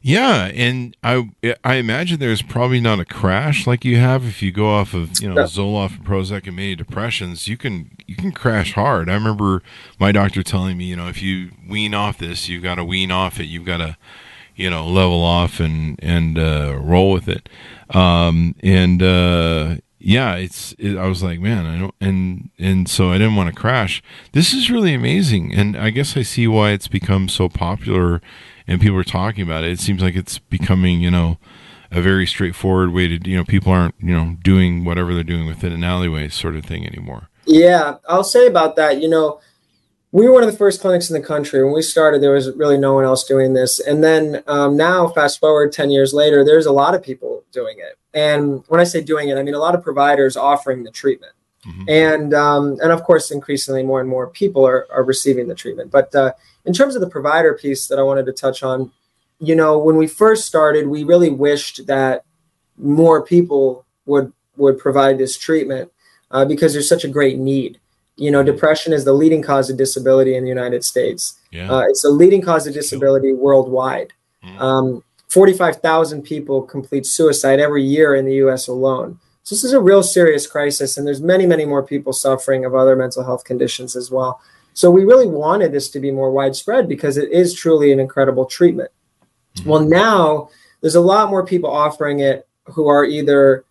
Yeah, 0.00 0.50
and 0.54 0.96
I 1.02 1.28
I 1.64 1.74
imagine 1.74 2.20
there's 2.20 2.42
probably 2.42 2.80
not 2.80 3.00
a 3.00 3.04
crash 3.04 3.66
like 3.66 3.84
you 3.84 3.96
have 3.96 4.24
if 4.24 4.42
you 4.42 4.52
go 4.52 4.68
off 4.70 4.94
of 4.94 5.20
you 5.20 5.28
know 5.28 5.34
no. 5.34 5.42
Zoloft 5.44 5.96
and 5.96 6.06
Prozac 6.06 6.46
and 6.46 6.56
many 6.56 6.76
depressions. 6.76 7.48
You 7.48 7.56
can 7.56 7.90
you 8.06 8.14
can 8.14 8.30
crash 8.32 8.74
hard. 8.74 9.10
I 9.10 9.14
remember 9.14 9.62
my 9.98 10.12
doctor 10.12 10.42
telling 10.42 10.78
me, 10.78 10.84
you 10.84 10.96
know, 10.96 11.08
if 11.08 11.20
you 11.20 11.50
wean 11.68 11.94
off 11.94 12.18
this, 12.18 12.48
you've 12.48 12.62
got 12.62 12.76
to 12.76 12.84
wean 12.84 13.10
off 13.10 13.40
it. 13.40 13.46
You've 13.46 13.64
got 13.64 13.78
to 13.78 13.96
you 14.58 14.70
know 14.70 14.86
level 14.86 15.22
off 15.22 15.60
and 15.60 15.98
and 16.02 16.38
uh, 16.38 16.78
roll 16.80 17.12
with 17.12 17.28
it. 17.28 17.48
Um, 17.90 18.54
and 18.62 19.02
uh, 19.02 19.76
yeah 20.00 20.36
it's 20.36 20.74
it, 20.78 20.96
i 20.96 21.06
was 21.08 21.22
like 21.24 21.40
man 21.40 21.66
i 21.66 21.76
don't 21.76 21.94
and 22.00 22.50
and 22.58 22.88
so 22.88 23.10
i 23.10 23.18
didn't 23.18 23.36
want 23.36 23.52
to 23.52 23.60
crash. 23.60 24.02
This 24.32 24.54
is 24.54 24.70
really 24.70 24.94
amazing 24.94 25.54
and 25.54 25.76
i 25.76 25.90
guess 25.90 26.16
i 26.16 26.22
see 26.22 26.46
why 26.46 26.70
it's 26.70 26.88
become 26.88 27.28
so 27.28 27.48
popular 27.48 28.20
and 28.66 28.80
people 28.80 28.98
are 28.98 29.04
talking 29.04 29.42
about 29.42 29.64
it. 29.64 29.72
It 29.72 29.80
seems 29.80 30.02
like 30.02 30.14
it's 30.14 30.38
becoming 30.38 31.00
you 31.00 31.10
know 31.10 31.38
a 31.90 32.00
very 32.00 32.26
straightforward 32.26 32.92
way 32.92 33.08
to 33.08 33.28
you 33.28 33.36
know 33.36 33.44
people 33.44 33.72
aren't 33.72 33.96
you 33.98 34.14
know 34.14 34.36
doing 34.44 34.84
whatever 34.84 35.14
they're 35.14 35.24
doing 35.24 35.46
within 35.46 35.72
an 35.72 35.82
alleyway 35.82 36.28
sort 36.28 36.54
of 36.54 36.64
thing 36.64 36.86
anymore. 36.86 37.28
Yeah 37.46 37.96
i'll 38.08 38.24
say 38.24 38.46
about 38.46 38.76
that 38.76 39.00
you 39.02 39.08
know 39.08 39.40
we 40.10 40.26
were 40.26 40.32
one 40.32 40.42
of 40.42 40.50
the 40.50 40.56
first 40.56 40.80
clinics 40.80 41.10
in 41.10 41.20
the 41.20 41.26
country. 41.26 41.62
When 41.62 41.74
we 41.74 41.82
started, 41.82 42.22
there 42.22 42.32
was 42.32 42.54
really 42.56 42.78
no 42.78 42.94
one 42.94 43.04
else 43.04 43.24
doing 43.24 43.52
this. 43.52 43.78
And 43.78 44.02
then 44.02 44.42
um, 44.46 44.76
now, 44.76 45.08
fast 45.08 45.38
forward 45.38 45.72
10 45.72 45.90
years 45.90 46.14
later, 46.14 46.44
there's 46.44 46.66
a 46.66 46.72
lot 46.72 46.94
of 46.94 47.02
people 47.02 47.44
doing 47.52 47.78
it. 47.78 47.98
And 48.14 48.64
when 48.68 48.80
I 48.80 48.84
say 48.84 49.02
doing 49.02 49.28
it, 49.28 49.36
I 49.36 49.42
mean 49.42 49.54
a 49.54 49.58
lot 49.58 49.74
of 49.74 49.82
providers 49.82 50.36
offering 50.36 50.84
the 50.84 50.90
treatment. 50.90 51.32
Mm-hmm. 51.66 51.84
And 51.88 52.34
um, 52.34 52.78
and 52.82 52.92
of 52.92 53.02
course, 53.02 53.30
increasingly 53.30 53.82
more 53.82 54.00
and 54.00 54.08
more 54.08 54.28
people 54.28 54.66
are, 54.66 54.86
are 54.90 55.02
receiving 55.02 55.48
the 55.48 55.54
treatment. 55.54 55.90
But 55.90 56.14
uh, 56.14 56.32
in 56.64 56.72
terms 56.72 56.94
of 56.94 57.00
the 57.00 57.10
provider 57.10 57.52
piece 57.52 57.88
that 57.88 57.98
I 57.98 58.02
wanted 58.02 58.26
to 58.26 58.32
touch 58.32 58.62
on, 58.62 58.92
you 59.40 59.54
know, 59.54 59.76
when 59.76 59.96
we 59.96 60.06
first 60.06 60.46
started, 60.46 60.86
we 60.86 61.04
really 61.04 61.30
wished 61.30 61.86
that 61.86 62.24
more 62.78 63.22
people 63.22 63.84
would 64.06 64.32
would 64.56 64.78
provide 64.78 65.18
this 65.18 65.36
treatment 65.36 65.92
uh, 66.30 66.44
because 66.44 66.72
there's 66.72 66.88
such 66.88 67.04
a 67.04 67.08
great 67.08 67.38
need 67.38 67.78
you 68.18 68.32
know, 68.32 68.42
depression 68.42 68.92
is 68.92 69.04
the 69.04 69.12
leading 69.12 69.42
cause 69.42 69.70
of 69.70 69.76
disability 69.76 70.34
in 70.34 70.42
the 70.42 70.48
United 70.48 70.82
States. 70.84 71.38
Yeah. 71.52 71.70
Uh, 71.72 71.82
it's 71.88 72.02
the 72.02 72.10
leading 72.10 72.42
cause 72.42 72.66
of 72.66 72.74
disability 72.74 73.32
worldwide. 73.32 74.12
Mm. 74.44 74.60
Um, 74.60 75.04
45,000 75.28 76.22
people 76.22 76.62
complete 76.62 77.06
suicide 77.06 77.60
every 77.60 77.84
year 77.84 78.16
in 78.16 78.24
the 78.24 78.34
US 78.46 78.66
alone. 78.66 79.20
So 79.44 79.54
this 79.54 79.62
is 79.62 79.72
a 79.72 79.80
real 79.80 80.02
serious 80.02 80.46
crisis, 80.46 80.98
and 80.98 81.06
there's 81.06 81.22
many, 81.22 81.46
many 81.46 81.64
more 81.64 81.82
people 81.82 82.12
suffering 82.12 82.64
of 82.64 82.74
other 82.74 82.96
mental 82.96 83.24
health 83.24 83.44
conditions 83.44 83.94
as 83.94 84.10
well. 84.10 84.40
So 84.74 84.90
we 84.90 85.04
really 85.04 85.28
wanted 85.28 85.72
this 85.72 85.88
to 85.90 86.00
be 86.00 86.10
more 86.10 86.30
widespread 86.30 86.88
because 86.88 87.16
it 87.16 87.30
is 87.30 87.54
truly 87.54 87.92
an 87.92 88.00
incredible 88.00 88.46
treatment. 88.46 88.90
mm 89.56 89.64
Well, 89.64 89.80
now 89.80 90.50
there's 90.80 90.96
a 90.96 91.00
lot 91.00 91.30
more 91.30 91.46
people 91.46 91.70
offering 91.70 92.20
it 92.20 92.48
who 92.66 92.88
are 92.88 93.04
either 93.04 93.64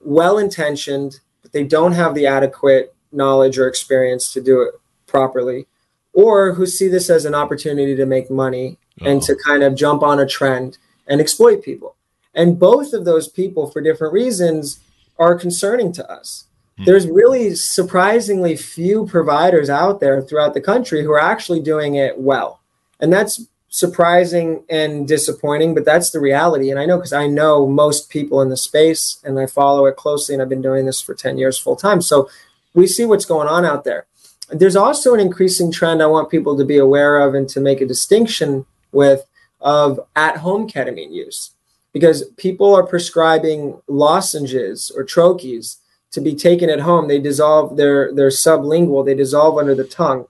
well 0.00 0.38
intentioned, 0.38 1.20
but 1.42 1.52
they 1.52 1.64
don't 1.64 1.92
have 1.92 2.14
the 2.14 2.26
adequate 2.26 2.94
knowledge 3.12 3.58
or 3.58 3.68
experience 3.68 4.32
to 4.32 4.40
do 4.40 4.62
it 4.62 4.74
properly, 5.06 5.66
or 6.12 6.54
who 6.54 6.66
see 6.66 6.88
this 6.88 7.10
as 7.10 7.24
an 7.24 7.34
opportunity 7.34 7.94
to 7.96 8.06
make 8.06 8.30
money 8.30 8.78
oh. 9.00 9.06
and 9.06 9.22
to 9.22 9.36
kind 9.36 9.62
of 9.62 9.74
jump 9.74 10.02
on 10.02 10.18
a 10.18 10.26
trend 10.26 10.78
and 11.06 11.20
exploit 11.20 11.62
people. 11.62 11.96
And 12.34 12.58
both 12.58 12.92
of 12.92 13.04
those 13.04 13.28
people, 13.28 13.70
for 13.70 13.80
different 13.80 14.12
reasons, 14.12 14.80
are 15.18 15.38
concerning 15.38 15.92
to 15.92 16.10
us. 16.10 16.44
Hmm. 16.76 16.84
There's 16.84 17.06
really 17.06 17.54
surprisingly 17.54 18.56
few 18.56 19.06
providers 19.06 19.68
out 19.68 20.00
there 20.00 20.22
throughout 20.22 20.54
the 20.54 20.60
country 20.60 21.02
who 21.02 21.10
are 21.10 21.20
actually 21.20 21.60
doing 21.60 21.96
it 21.96 22.18
well. 22.18 22.60
And 23.00 23.12
that's 23.12 23.46
surprising 23.68 24.64
and 24.70 25.06
disappointing, 25.06 25.74
but 25.74 25.84
that's 25.84 26.10
the 26.10 26.20
reality. 26.20 26.70
And 26.70 26.80
I 26.80 26.86
know 26.86 26.96
because 26.96 27.12
I 27.12 27.26
know 27.26 27.66
most 27.66 28.08
people 28.08 28.40
in 28.40 28.48
the 28.48 28.56
space 28.56 29.20
and 29.24 29.38
I 29.38 29.46
follow 29.46 29.86
it 29.86 29.96
closely, 29.96 30.34
and 30.34 30.42
I've 30.42 30.48
been 30.48 30.62
doing 30.62 30.86
this 30.86 31.00
for 31.00 31.14
10 31.14 31.38
years 31.38 31.58
full 31.58 31.76
time. 31.76 32.00
So 32.00 32.30
we 32.74 32.86
see 32.86 33.04
what's 33.04 33.24
going 33.24 33.48
on 33.48 33.64
out 33.64 33.84
there. 33.84 34.06
There's 34.50 34.76
also 34.76 35.14
an 35.14 35.20
increasing 35.20 35.70
trend 35.70 36.02
I 36.02 36.06
want 36.06 36.30
people 36.30 36.56
to 36.56 36.64
be 36.64 36.78
aware 36.78 37.20
of 37.20 37.34
and 37.34 37.48
to 37.50 37.60
make 37.60 37.80
a 37.80 37.86
distinction 37.86 38.64
with 38.92 39.24
of 39.60 40.00
at 40.16 40.38
home 40.38 40.68
ketamine 40.68 41.12
use 41.12 41.52
because 41.92 42.24
people 42.36 42.74
are 42.74 42.86
prescribing 42.86 43.80
lozenges 43.88 44.92
or 44.94 45.04
troches 45.04 45.78
to 46.12 46.20
be 46.20 46.34
taken 46.34 46.70
at 46.70 46.80
home. 46.80 47.08
They 47.08 47.18
dissolve, 47.18 47.76
they're, 47.76 48.14
they're 48.14 48.28
sublingual, 48.28 49.04
they 49.04 49.14
dissolve 49.14 49.58
under 49.58 49.74
the 49.74 49.84
tongue. 49.84 50.26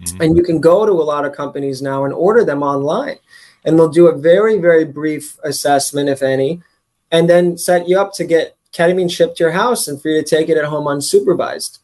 Mm-hmm. 0.00 0.22
And 0.22 0.36
you 0.36 0.42
can 0.42 0.60
go 0.60 0.86
to 0.86 0.92
a 0.92 1.04
lot 1.04 1.24
of 1.24 1.32
companies 1.32 1.82
now 1.82 2.04
and 2.04 2.14
order 2.14 2.44
them 2.44 2.62
online. 2.62 3.18
And 3.64 3.78
they'll 3.78 3.90
do 3.90 4.06
a 4.06 4.16
very, 4.16 4.58
very 4.58 4.84
brief 4.84 5.38
assessment, 5.44 6.08
if 6.08 6.22
any, 6.22 6.62
and 7.10 7.28
then 7.28 7.58
set 7.58 7.86
you 7.86 8.00
up 8.00 8.14
to 8.14 8.24
get 8.24 8.56
ketamine 8.72 9.10
shipped 9.10 9.36
to 9.36 9.44
your 9.44 9.52
house 9.52 9.88
and 9.88 10.00
for 10.00 10.08
you 10.08 10.22
to 10.22 10.28
take 10.28 10.48
it 10.48 10.56
at 10.56 10.64
home 10.64 10.86
unsupervised. 10.86 11.78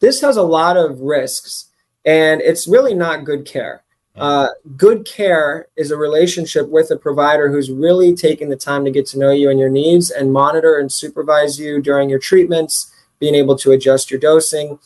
This 0.00 0.20
has 0.20 0.36
a 0.36 0.42
lot 0.42 0.76
of 0.76 1.00
risks 1.00 1.66
and 2.04 2.40
it's 2.40 2.68
really 2.68 2.94
not 2.94 3.24
good 3.24 3.44
care. 3.44 3.82
Uh, 4.16 4.48
good 4.76 5.04
care 5.04 5.68
is 5.76 5.90
a 5.90 5.96
relationship 5.96 6.68
with 6.68 6.90
a 6.90 6.96
provider 6.96 7.50
who's 7.50 7.70
really 7.70 8.14
taking 8.16 8.48
the 8.48 8.56
time 8.56 8.84
to 8.84 8.90
get 8.90 9.06
to 9.06 9.18
know 9.18 9.30
you 9.30 9.48
and 9.48 9.60
your 9.60 9.68
needs 9.68 10.10
and 10.10 10.32
monitor 10.32 10.78
and 10.78 10.90
supervise 10.90 11.60
you 11.60 11.80
during 11.80 12.08
your 12.08 12.18
treatments, 12.18 12.92
being 13.20 13.36
able 13.36 13.56
to 13.56 13.70
adjust 13.70 14.10
your 14.10 14.18
dosing, 14.18 14.78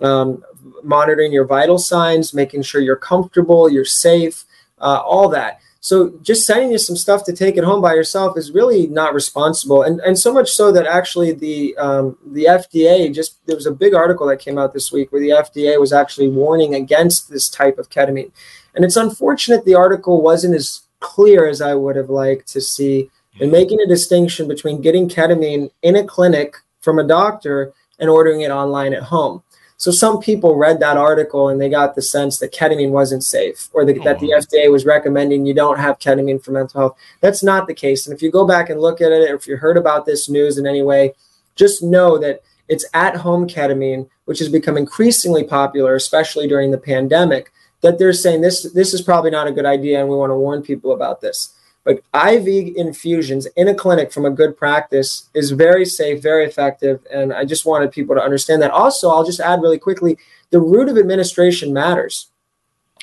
um, 0.00 0.42
monitoring 0.82 1.32
your 1.32 1.44
vital 1.44 1.78
signs, 1.78 2.34
making 2.34 2.62
sure 2.62 2.80
you're 2.80 2.96
comfortable, 2.96 3.70
you're 3.70 3.84
safe, 3.84 4.44
uh, 4.80 5.00
all 5.04 5.28
that. 5.28 5.60
So 5.82 6.10
just 6.20 6.46
sending 6.46 6.70
you 6.70 6.78
some 6.78 6.96
stuff 6.96 7.24
to 7.24 7.32
take 7.32 7.56
it 7.56 7.64
home 7.64 7.80
by 7.80 7.94
yourself 7.94 8.36
is 8.36 8.52
really 8.52 8.86
not 8.86 9.14
responsible, 9.14 9.82
and 9.82 9.98
and 10.00 10.18
so 10.18 10.32
much 10.32 10.50
so 10.50 10.70
that 10.72 10.86
actually 10.86 11.32
the 11.32 11.74
um, 11.78 12.18
the 12.26 12.44
FDA 12.44 13.12
just 13.14 13.44
there 13.46 13.56
was 13.56 13.66
a 13.66 13.72
big 13.72 13.94
article 13.94 14.26
that 14.26 14.40
came 14.40 14.58
out 14.58 14.74
this 14.74 14.92
week 14.92 15.10
where 15.10 15.22
the 15.22 15.30
FDA 15.30 15.80
was 15.80 15.92
actually 15.92 16.28
warning 16.28 16.74
against 16.74 17.30
this 17.30 17.48
type 17.48 17.78
of 17.78 17.88
ketamine, 17.88 18.30
and 18.74 18.84
it's 18.84 18.96
unfortunate 18.96 19.64
the 19.64 19.74
article 19.74 20.20
wasn't 20.20 20.54
as 20.54 20.82
clear 21.00 21.48
as 21.48 21.62
I 21.62 21.74
would 21.74 21.96
have 21.96 22.10
liked 22.10 22.46
to 22.48 22.60
see 22.60 23.10
in 23.38 23.50
making 23.50 23.80
a 23.80 23.88
distinction 23.88 24.46
between 24.46 24.82
getting 24.82 25.08
ketamine 25.08 25.70
in 25.80 25.96
a 25.96 26.04
clinic 26.04 26.56
from 26.80 26.98
a 26.98 27.06
doctor 27.06 27.72
and 27.98 28.10
ordering 28.10 28.42
it 28.42 28.50
online 28.50 28.92
at 28.92 29.04
home. 29.04 29.42
So 29.80 29.90
some 29.90 30.20
people 30.20 30.56
read 30.56 30.78
that 30.80 30.98
article 30.98 31.48
and 31.48 31.58
they 31.58 31.70
got 31.70 31.94
the 31.94 32.02
sense 32.02 32.36
that 32.38 32.52
ketamine 32.52 32.90
wasn't 32.90 33.24
safe 33.24 33.70
or 33.72 33.86
the, 33.86 33.98
that 34.00 34.20
the 34.20 34.28
FDA 34.28 34.70
was 34.70 34.84
recommending 34.84 35.46
you 35.46 35.54
don't 35.54 35.78
have 35.78 35.98
ketamine 35.98 36.44
for 36.44 36.50
mental 36.50 36.80
health. 36.80 36.98
That's 37.22 37.42
not 37.42 37.66
the 37.66 37.72
case. 37.72 38.06
And 38.06 38.14
if 38.14 38.20
you 38.20 38.30
go 38.30 38.46
back 38.46 38.68
and 38.68 38.78
look 38.78 39.00
at 39.00 39.10
it, 39.10 39.30
or 39.30 39.36
if 39.36 39.46
you 39.46 39.56
heard 39.56 39.78
about 39.78 40.04
this 40.04 40.28
news 40.28 40.58
in 40.58 40.66
any 40.66 40.82
way, 40.82 41.14
just 41.56 41.82
know 41.82 42.18
that 42.18 42.42
it's 42.68 42.84
at 42.92 43.16
home 43.16 43.48
ketamine, 43.48 44.10
which 44.26 44.38
has 44.40 44.50
become 44.50 44.76
increasingly 44.76 45.44
popular, 45.44 45.94
especially 45.94 46.46
during 46.46 46.72
the 46.72 46.76
pandemic, 46.76 47.50
that 47.80 47.98
they're 47.98 48.12
saying 48.12 48.42
this, 48.42 48.70
this 48.74 48.92
is 48.92 49.00
probably 49.00 49.30
not 49.30 49.46
a 49.46 49.52
good 49.52 49.64
idea 49.64 49.98
and 49.98 50.10
we 50.10 50.16
want 50.16 50.28
to 50.28 50.36
warn 50.36 50.60
people 50.60 50.92
about 50.92 51.22
this. 51.22 51.54
But 51.84 52.02
IV 52.14 52.76
infusions 52.76 53.46
in 53.56 53.68
a 53.68 53.74
clinic 53.74 54.12
from 54.12 54.26
a 54.26 54.30
good 54.30 54.56
practice 54.56 55.28
is 55.34 55.50
very 55.50 55.86
safe, 55.86 56.22
very 56.22 56.44
effective. 56.44 57.00
And 57.10 57.32
I 57.32 57.44
just 57.44 57.64
wanted 57.64 57.90
people 57.90 58.14
to 58.14 58.22
understand 58.22 58.60
that. 58.62 58.70
Also, 58.70 59.08
I'll 59.08 59.24
just 59.24 59.40
add 59.40 59.62
really 59.62 59.78
quickly 59.78 60.18
the 60.50 60.60
route 60.60 60.88
of 60.88 60.98
administration 60.98 61.72
matters. 61.72 62.30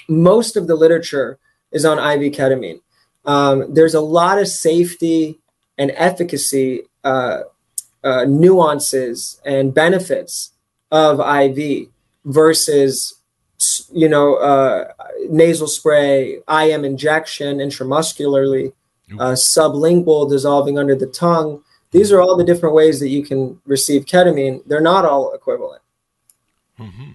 Most 0.08 0.56
of 0.56 0.68
the 0.68 0.76
literature 0.76 1.40
is 1.72 1.86
on 1.86 1.98
IV 1.98 2.34
ketamine. 2.34 2.82
Um, 3.26 3.74
there's 3.74 3.96
a 3.96 4.02
lot 4.02 4.40
of 4.40 4.48
safety 4.48 5.40
and 5.78 5.92
efficacy 5.96 6.84
uh, 7.04 7.42
uh, 8.04 8.26
nuances 8.26 9.42
and 9.44 9.74
benefits 9.74 10.54
of 10.92 11.20
IV 11.20 11.88
versus 12.26 13.17
you 13.92 14.08
know, 14.08 14.36
uh, 14.36 14.92
nasal 15.30 15.68
spray, 15.68 16.40
IM 16.50 16.86
injection 16.86 17.58
intramuscularly, 17.58 18.74
uh, 19.20 19.32
sublingual 19.32 20.30
dissolving 20.30 20.78
under 20.78 20.96
the 20.96 21.08
tongue. 21.08 21.64
These 21.92 22.12
are 22.12 22.22
all 22.22 22.36
the 22.36 22.44
different 22.44 22.76
ways 22.76 23.00
that 23.00 23.10
you 23.10 23.24
can 23.24 23.60
receive 23.66 24.06
ketamine. 24.06 24.62
They're 24.66 24.82
not 24.82 25.06
all 25.06 25.34
equivalent. 25.34 25.82
Mm-hmm. 26.80 27.12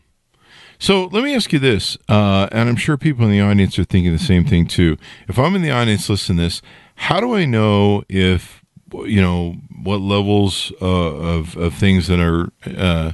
So 0.78 1.04
let 1.12 1.22
me 1.22 1.34
ask 1.36 1.52
you 1.52 1.60
this, 1.60 1.96
uh, 2.08 2.48
and 2.50 2.68
I'm 2.68 2.76
sure 2.76 2.96
people 2.96 3.24
in 3.24 3.30
the 3.30 3.40
audience 3.40 3.78
are 3.78 3.84
thinking 3.84 4.12
the 4.12 4.18
same 4.18 4.44
thing 4.44 4.66
too. 4.66 4.96
If 5.28 5.38
I'm 5.38 5.54
in 5.54 5.62
the 5.62 5.70
audience 5.70 6.08
listening 6.08 6.38
to 6.38 6.42
this, 6.42 6.62
how 6.96 7.20
do 7.20 7.36
I 7.36 7.44
know 7.44 8.02
if 8.08 8.64
you 8.92 9.20
know 9.20 9.56
what 9.82 10.00
levels 10.00 10.72
uh, 10.82 10.86
of 10.86 11.56
of 11.56 11.74
things 11.74 12.08
that 12.08 12.18
are 12.18 12.50
uh, 12.66 13.12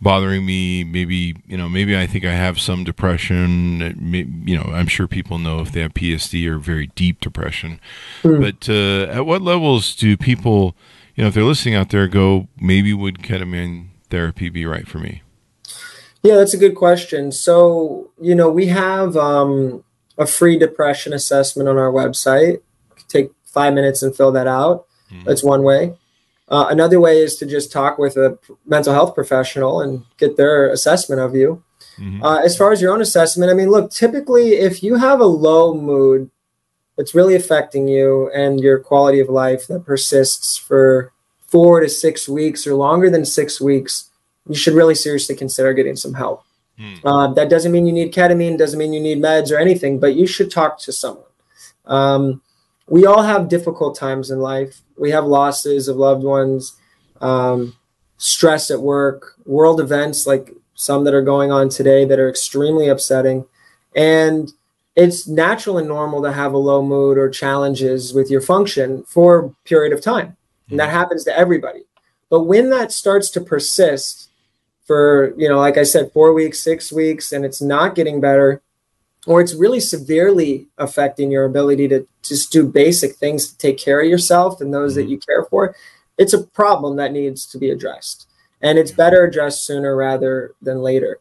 bothering 0.00 0.44
me. 0.44 0.84
Maybe 0.84 1.36
you 1.46 1.56
know, 1.56 1.68
maybe 1.68 1.96
I 1.96 2.06
think 2.06 2.24
I 2.24 2.32
have 2.32 2.60
some 2.60 2.84
depression. 2.84 4.44
You 4.46 4.56
know, 4.58 4.70
I'm 4.72 4.86
sure 4.86 5.06
people 5.06 5.38
know 5.38 5.60
if 5.60 5.72
they 5.72 5.80
have 5.80 5.94
PSD 5.94 6.46
or 6.46 6.58
very 6.58 6.88
deep 6.88 7.20
depression. 7.20 7.80
Mm. 8.22 8.40
But 8.40 8.68
uh, 8.68 9.12
at 9.12 9.26
what 9.26 9.42
levels 9.42 9.94
do 9.94 10.16
people, 10.16 10.76
you 11.14 11.22
know, 11.22 11.28
if 11.28 11.34
they're 11.34 11.44
listening 11.44 11.74
out 11.74 11.90
there, 11.90 12.08
go 12.08 12.48
maybe 12.60 12.92
would 12.92 13.18
ketamine 13.18 13.88
therapy 14.10 14.48
be 14.48 14.66
right 14.66 14.86
for 14.86 14.98
me? 14.98 15.22
Yeah, 16.22 16.36
that's 16.36 16.54
a 16.54 16.58
good 16.58 16.74
question. 16.74 17.32
So 17.32 18.10
you 18.20 18.34
know, 18.34 18.50
we 18.50 18.66
have 18.66 19.16
um, 19.16 19.84
a 20.18 20.26
free 20.26 20.58
depression 20.58 21.12
assessment 21.12 21.68
on 21.68 21.76
our 21.76 21.92
website. 21.92 22.60
Take 23.08 23.30
five 23.44 23.74
minutes 23.74 24.02
and 24.02 24.14
fill 24.14 24.32
that 24.32 24.46
out. 24.46 24.86
Mm. 25.10 25.24
That's 25.24 25.42
one 25.42 25.62
way. 25.62 25.94
Uh, 26.48 26.66
another 26.68 27.00
way 27.00 27.18
is 27.18 27.36
to 27.36 27.46
just 27.46 27.72
talk 27.72 27.98
with 27.98 28.16
a 28.16 28.38
mental 28.64 28.92
health 28.92 29.14
professional 29.14 29.80
and 29.80 30.04
get 30.16 30.36
their 30.36 30.70
assessment 30.70 31.20
of 31.20 31.34
you. 31.34 31.62
Mm-hmm. 31.98 32.22
Uh, 32.22 32.38
as 32.38 32.56
far 32.56 32.72
as 32.72 32.80
your 32.80 32.92
own 32.92 33.00
assessment, 33.00 33.50
I 33.50 33.54
mean, 33.54 33.70
look, 33.70 33.90
typically, 33.90 34.52
if 34.52 34.82
you 34.82 34.96
have 34.96 35.20
a 35.20 35.26
low 35.26 35.74
mood 35.74 36.30
that's 36.96 37.14
really 37.14 37.34
affecting 37.34 37.88
you 37.88 38.30
and 38.30 38.60
your 38.60 38.78
quality 38.78 39.18
of 39.20 39.28
life 39.28 39.66
that 39.66 39.84
persists 39.84 40.56
for 40.56 41.12
four 41.46 41.80
to 41.80 41.88
six 41.88 42.28
weeks 42.28 42.66
or 42.66 42.74
longer 42.74 43.10
than 43.10 43.24
six 43.24 43.60
weeks, 43.60 44.10
you 44.48 44.54
should 44.54 44.74
really 44.74 44.94
seriously 44.94 45.34
consider 45.34 45.72
getting 45.72 45.96
some 45.96 46.14
help. 46.14 46.44
Mm. 46.78 47.00
Uh, 47.04 47.32
that 47.34 47.48
doesn't 47.48 47.72
mean 47.72 47.86
you 47.86 47.92
need 47.92 48.12
ketamine, 48.12 48.58
doesn't 48.58 48.78
mean 48.78 48.92
you 48.92 49.00
need 49.00 49.18
meds 49.18 49.50
or 49.50 49.58
anything, 49.58 49.98
but 49.98 50.14
you 50.14 50.26
should 50.26 50.50
talk 50.50 50.78
to 50.80 50.92
someone. 50.92 51.24
Um, 51.86 52.42
we 52.88 53.06
all 53.06 53.22
have 53.22 53.48
difficult 53.48 53.98
times 53.98 54.30
in 54.30 54.40
life. 54.40 54.80
We 54.96 55.10
have 55.10 55.24
losses 55.24 55.88
of 55.88 55.96
loved 55.96 56.22
ones, 56.22 56.76
um, 57.20 57.76
stress 58.18 58.70
at 58.70 58.80
work, 58.80 59.34
world 59.44 59.80
events 59.80 60.26
like 60.26 60.52
some 60.74 61.04
that 61.04 61.14
are 61.14 61.22
going 61.22 61.50
on 61.50 61.68
today 61.68 62.04
that 62.04 62.18
are 62.18 62.28
extremely 62.28 62.88
upsetting. 62.88 63.46
And 63.94 64.52
it's 64.94 65.26
natural 65.26 65.78
and 65.78 65.88
normal 65.88 66.22
to 66.22 66.32
have 66.32 66.52
a 66.52 66.58
low 66.58 66.82
mood 66.82 67.18
or 67.18 67.28
challenges 67.28 68.14
with 68.14 68.30
your 68.30 68.40
function 68.40 69.04
for 69.04 69.38
a 69.38 69.50
period 69.68 69.92
of 69.92 70.00
time. 70.00 70.36
And 70.70 70.78
that 70.78 70.88
mm-hmm. 70.88 70.96
happens 70.96 71.24
to 71.24 71.36
everybody. 71.36 71.84
But 72.30 72.42
when 72.42 72.70
that 72.70 72.92
starts 72.92 73.30
to 73.30 73.40
persist 73.40 74.30
for, 74.84 75.34
you 75.36 75.48
know, 75.48 75.58
like 75.58 75.76
I 75.76 75.82
said, 75.82 76.12
four 76.12 76.32
weeks, 76.32 76.60
six 76.60 76.92
weeks, 76.92 77.32
and 77.32 77.44
it's 77.44 77.60
not 77.60 77.94
getting 77.94 78.20
better, 78.20 78.62
or 79.26 79.40
it's 79.40 79.54
really 79.54 79.80
severely 79.80 80.68
affecting 80.78 81.30
your 81.30 81.44
ability 81.44 81.88
to 81.88 82.06
just 82.22 82.52
do 82.52 82.66
basic 82.66 83.16
things 83.16 83.48
to 83.48 83.58
take 83.58 83.76
care 83.76 84.00
of 84.00 84.08
yourself 84.08 84.60
and 84.60 84.72
those 84.72 84.94
that 84.94 85.02
mm-hmm. 85.02 85.10
you 85.10 85.18
care 85.18 85.44
for, 85.44 85.74
it's 86.16 86.32
a 86.32 86.42
problem 86.42 86.96
that 86.96 87.12
needs 87.12 87.44
to 87.46 87.58
be 87.58 87.70
addressed. 87.70 88.28
And 88.62 88.78
it's 88.78 88.92
better 88.92 89.24
addressed 89.24 89.66
sooner 89.66 89.94
rather 89.94 90.54
than 90.62 90.80
later. 90.80 91.18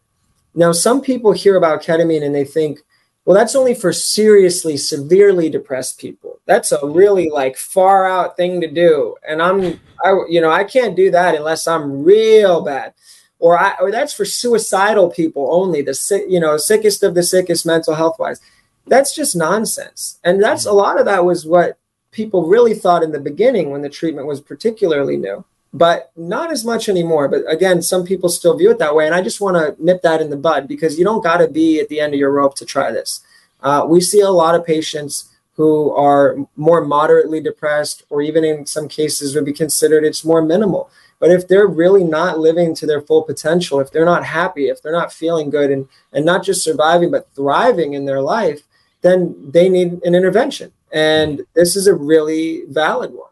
Now, 0.54 0.72
some 0.72 1.02
people 1.02 1.34
hear 1.34 1.58
about 1.58 1.84
ketamine 1.84 2.24
and 2.24 2.34
they 2.34 2.46
think, 2.46 2.80
well, 3.26 3.36
that's 3.36 3.56
only 3.56 3.74
for 3.74 3.92
seriously, 3.92 4.78
severely 4.78 5.50
depressed 5.50 6.00
people. 6.00 6.40
That's 6.46 6.72
a 6.72 6.86
really 6.86 7.30
like 7.30 7.58
far 7.58 8.08
out 8.08 8.38
thing 8.38 8.62
to 8.62 8.72
do. 8.72 9.16
And 9.28 9.42
I'm, 9.42 9.80
I, 10.04 10.12
you 10.30 10.40
know, 10.40 10.52
I 10.52 10.64
can't 10.64 10.96
do 10.96 11.10
that 11.12 11.36
unless 11.36 11.68
I'm 11.68 12.04
real 12.04 12.62
bad 12.62 12.94
or 13.40 13.60
I, 13.60 13.76
or 13.80 13.92
that's 13.92 14.14
for 14.14 14.26
suicidal 14.26 15.10
people 15.10 15.50
only, 15.52 15.82
the 15.82 15.94
sick, 15.94 16.24
you 16.28 16.40
know, 16.40 16.58
sickest 16.58 17.04
of 17.04 17.16
the 17.16 17.24
sickest 17.24 17.66
mental 17.66 17.96
health 17.96 18.18
wise. 18.18 18.40
That's 18.88 19.16
just 19.16 19.36
nonsense. 19.36 20.20
And 20.24 20.42
that's 20.42 20.66
a 20.66 20.72
lot 20.72 21.00
of 21.00 21.06
that 21.06 21.26
was 21.26 21.46
what 21.46 21.78
people 22.12 22.48
really 22.48 22.74
thought 22.74 23.04
in 23.04 23.12
the 23.12 23.20
beginning 23.20 23.72
when 23.72 23.82
the 23.82 23.90
treatment 23.90 24.28
was 24.28 24.40
particularly 24.40 25.18
new, 25.18 25.44
but 25.74 26.12
not 26.16 26.52
as 26.52 26.64
much 26.64 26.88
anymore. 26.88 27.28
But 27.28 27.42
again, 27.52 27.82
some 27.82 28.06
people 28.06 28.30
still 28.30 28.58
view 28.58 28.72
it 28.72 28.80
that 28.80 28.96
way. 28.96 29.06
And 29.06 29.16
I 29.16 29.22
just 29.22 29.42
want 29.42 29.58
to 29.58 29.84
nip 29.84 30.02
that 30.04 30.22
in 30.22 30.30
the 30.30 30.38
bud 30.38 30.68
because 30.68 30.98
you 30.98 31.04
don't 31.04 31.24
got 31.24 31.38
to 31.38 31.48
be 31.48 31.80
at 31.80 31.90
the 31.90 32.00
end 32.00 32.14
of 32.14 32.20
your 32.20 32.32
rope 32.32 32.56
to 32.56 32.66
try 32.66 32.92
this. 32.92 33.22
Uh, 33.62 33.86
we 33.88 34.00
see 34.00 34.22
a 34.22 34.30
lot 34.30 34.56
of 34.56 34.66
patients 34.66 35.30
who 35.56 35.92
are 35.92 36.38
more 36.56 36.84
moderately 36.84 37.40
depressed, 37.40 38.04
or 38.10 38.22
even 38.22 38.44
in 38.44 38.66
some 38.66 38.88
cases 38.88 39.34
would 39.34 39.46
be 39.46 39.54
considered 39.54 40.04
it's 40.04 40.26
more 40.26 40.42
minimal. 40.42 40.90
But 41.26 41.32
if 41.32 41.48
they're 41.48 41.66
really 41.66 42.04
not 42.04 42.38
living 42.38 42.76
to 42.76 42.86
their 42.86 43.02
full 43.02 43.24
potential, 43.24 43.80
if 43.80 43.90
they're 43.90 44.06
not 44.06 44.24
happy, 44.24 44.68
if 44.68 44.84
they're 44.84 44.92
not 44.92 45.12
feeling 45.12 45.50
good 45.50 45.72
and, 45.72 45.88
and 46.14 46.24
not 46.24 46.44
just 46.44 46.64
surviving, 46.64 47.10
but 47.10 47.28
thriving 47.36 47.94
in 47.94 48.06
their 48.06 48.22
life, 48.22 48.62
then 49.02 49.36
they 49.44 49.68
need 49.68 49.94
an 50.04 50.14
intervention. 50.14 50.72
And 50.92 51.42
this 51.56 51.76
is 51.76 51.88
a 51.88 51.96
really 51.96 52.66
valid 52.68 53.12
one. 53.12 53.32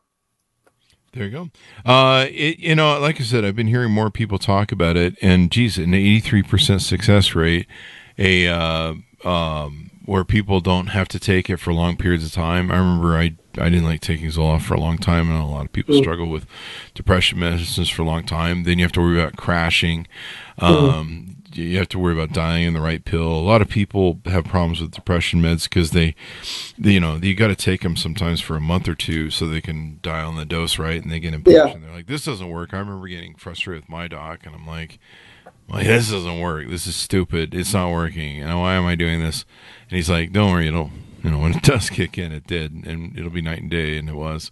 There 1.11 1.25
you 1.25 1.29
go. 1.29 1.49
Uh, 1.85 2.25
it, 2.31 2.57
you 2.57 2.73
know, 2.73 2.99
like 2.99 3.21
I 3.21 3.23
said, 3.25 3.45
I've 3.45 3.55
been 3.55 3.67
hearing 3.67 3.91
more 3.91 4.09
people 4.09 4.39
talk 4.39 4.71
about 4.71 4.97
it, 4.97 5.15
and 5.21 5.51
geez, 5.51 5.77
an 5.77 5.91
83% 5.91 6.81
success 6.81 7.35
rate, 7.35 7.67
a 8.17 8.47
uh, 8.47 8.95
um, 9.23 9.91
where 10.05 10.23
people 10.23 10.61
don't 10.61 10.87
have 10.87 11.09
to 11.09 11.19
take 11.19 11.47
it 11.47 11.57
for 11.57 11.71
long 11.71 11.95
periods 11.95 12.25
of 12.25 12.31
time. 12.31 12.71
I 12.71 12.77
remember 12.77 13.15
I 13.15 13.35
I 13.57 13.69
didn't 13.69 13.85
like 13.85 14.01
taking 14.01 14.27
Zoloft 14.27 14.63
for 14.63 14.73
a 14.73 14.79
long 14.79 14.97
time, 14.97 15.29
and 15.29 15.41
a 15.41 15.45
lot 15.45 15.65
of 15.65 15.73
people 15.73 15.95
mm. 15.95 15.99
struggle 15.99 16.27
with 16.27 16.45
depression 16.93 17.39
medicines 17.39 17.89
for 17.89 18.01
a 18.01 18.05
long 18.05 18.25
time. 18.25 18.63
Then 18.63 18.79
you 18.79 18.85
have 18.85 18.91
to 18.93 19.01
worry 19.01 19.21
about 19.21 19.35
crashing. 19.35 20.07
Um, 20.59 21.35
mm. 21.55 21.55
You 21.55 21.77
have 21.77 21.89
to 21.89 21.99
worry 21.99 22.13
about 22.13 22.33
dying 22.33 22.63
in 22.63 22.73
the 22.73 22.81
right 22.81 23.03
pill. 23.03 23.27
A 23.27 23.45
lot 23.45 23.61
of 23.61 23.69
people 23.69 24.19
have 24.25 24.45
problems 24.45 24.81
with 24.81 24.91
depression 24.91 25.39
meds 25.39 25.65
because 25.65 25.91
they, 25.91 26.15
they, 26.79 26.93
you 26.93 26.99
know, 26.99 27.17
you 27.17 27.35
got 27.35 27.49
to 27.49 27.55
take 27.55 27.81
them 27.81 27.95
sometimes 27.95 28.41
for 28.41 28.55
a 28.55 28.61
month 28.61 28.87
or 28.87 28.95
two 28.95 29.29
so 29.29 29.47
they 29.47 29.61
can 29.61 29.99
die 30.01 30.23
on 30.23 30.35
the 30.35 30.45
dose 30.45 30.79
right, 30.79 31.01
and 31.01 31.11
they 31.11 31.19
get 31.19 31.33
impatient. 31.33 31.73
Yeah. 31.73 31.79
They're 31.79 31.95
like, 31.95 32.07
"This 32.07 32.25
doesn't 32.25 32.49
work." 32.49 32.73
I 32.73 32.79
remember 32.79 33.07
getting 33.07 33.35
frustrated 33.35 33.83
with 33.83 33.89
my 33.89 34.07
doc, 34.07 34.45
and 34.45 34.55
I'm 34.55 34.65
like, 34.65 34.97
"Well, 35.69 35.83
this 35.83 36.09
doesn't 36.09 36.39
work. 36.39 36.69
This 36.69 36.87
is 36.87 36.95
stupid. 36.95 37.53
It's 37.53 37.73
not 37.73 37.91
working. 37.91 38.41
And 38.41 38.59
why 38.59 38.73
am 38.73 38.85
I 38.85 38.95
doing 38.95 39.21
this?" 39.21 39.45
And 39.89 39.97
he's 39.97 40.09
like, 40.09 40.31
"Don't 40.31 40.51
worry, 40.51 40.67
it'll 40.67 40.89
you 41.23 41.31
know 41.31 41.39
when 41.43 41.55
it 41.55 41.63
does 41.63 41.89
kick 41.89 42.17
in 42.17 42.31
it 42.31 42.45
did 42.47 42.85
and 42.85 43.17
it'll 43.17 43.31
be 43.31 43.41
night 43.41 43.61
and 43.61 43.71
day 43.71 43.97
and 43.97 44.09
it 44.09 44.15
was 44.15 44.51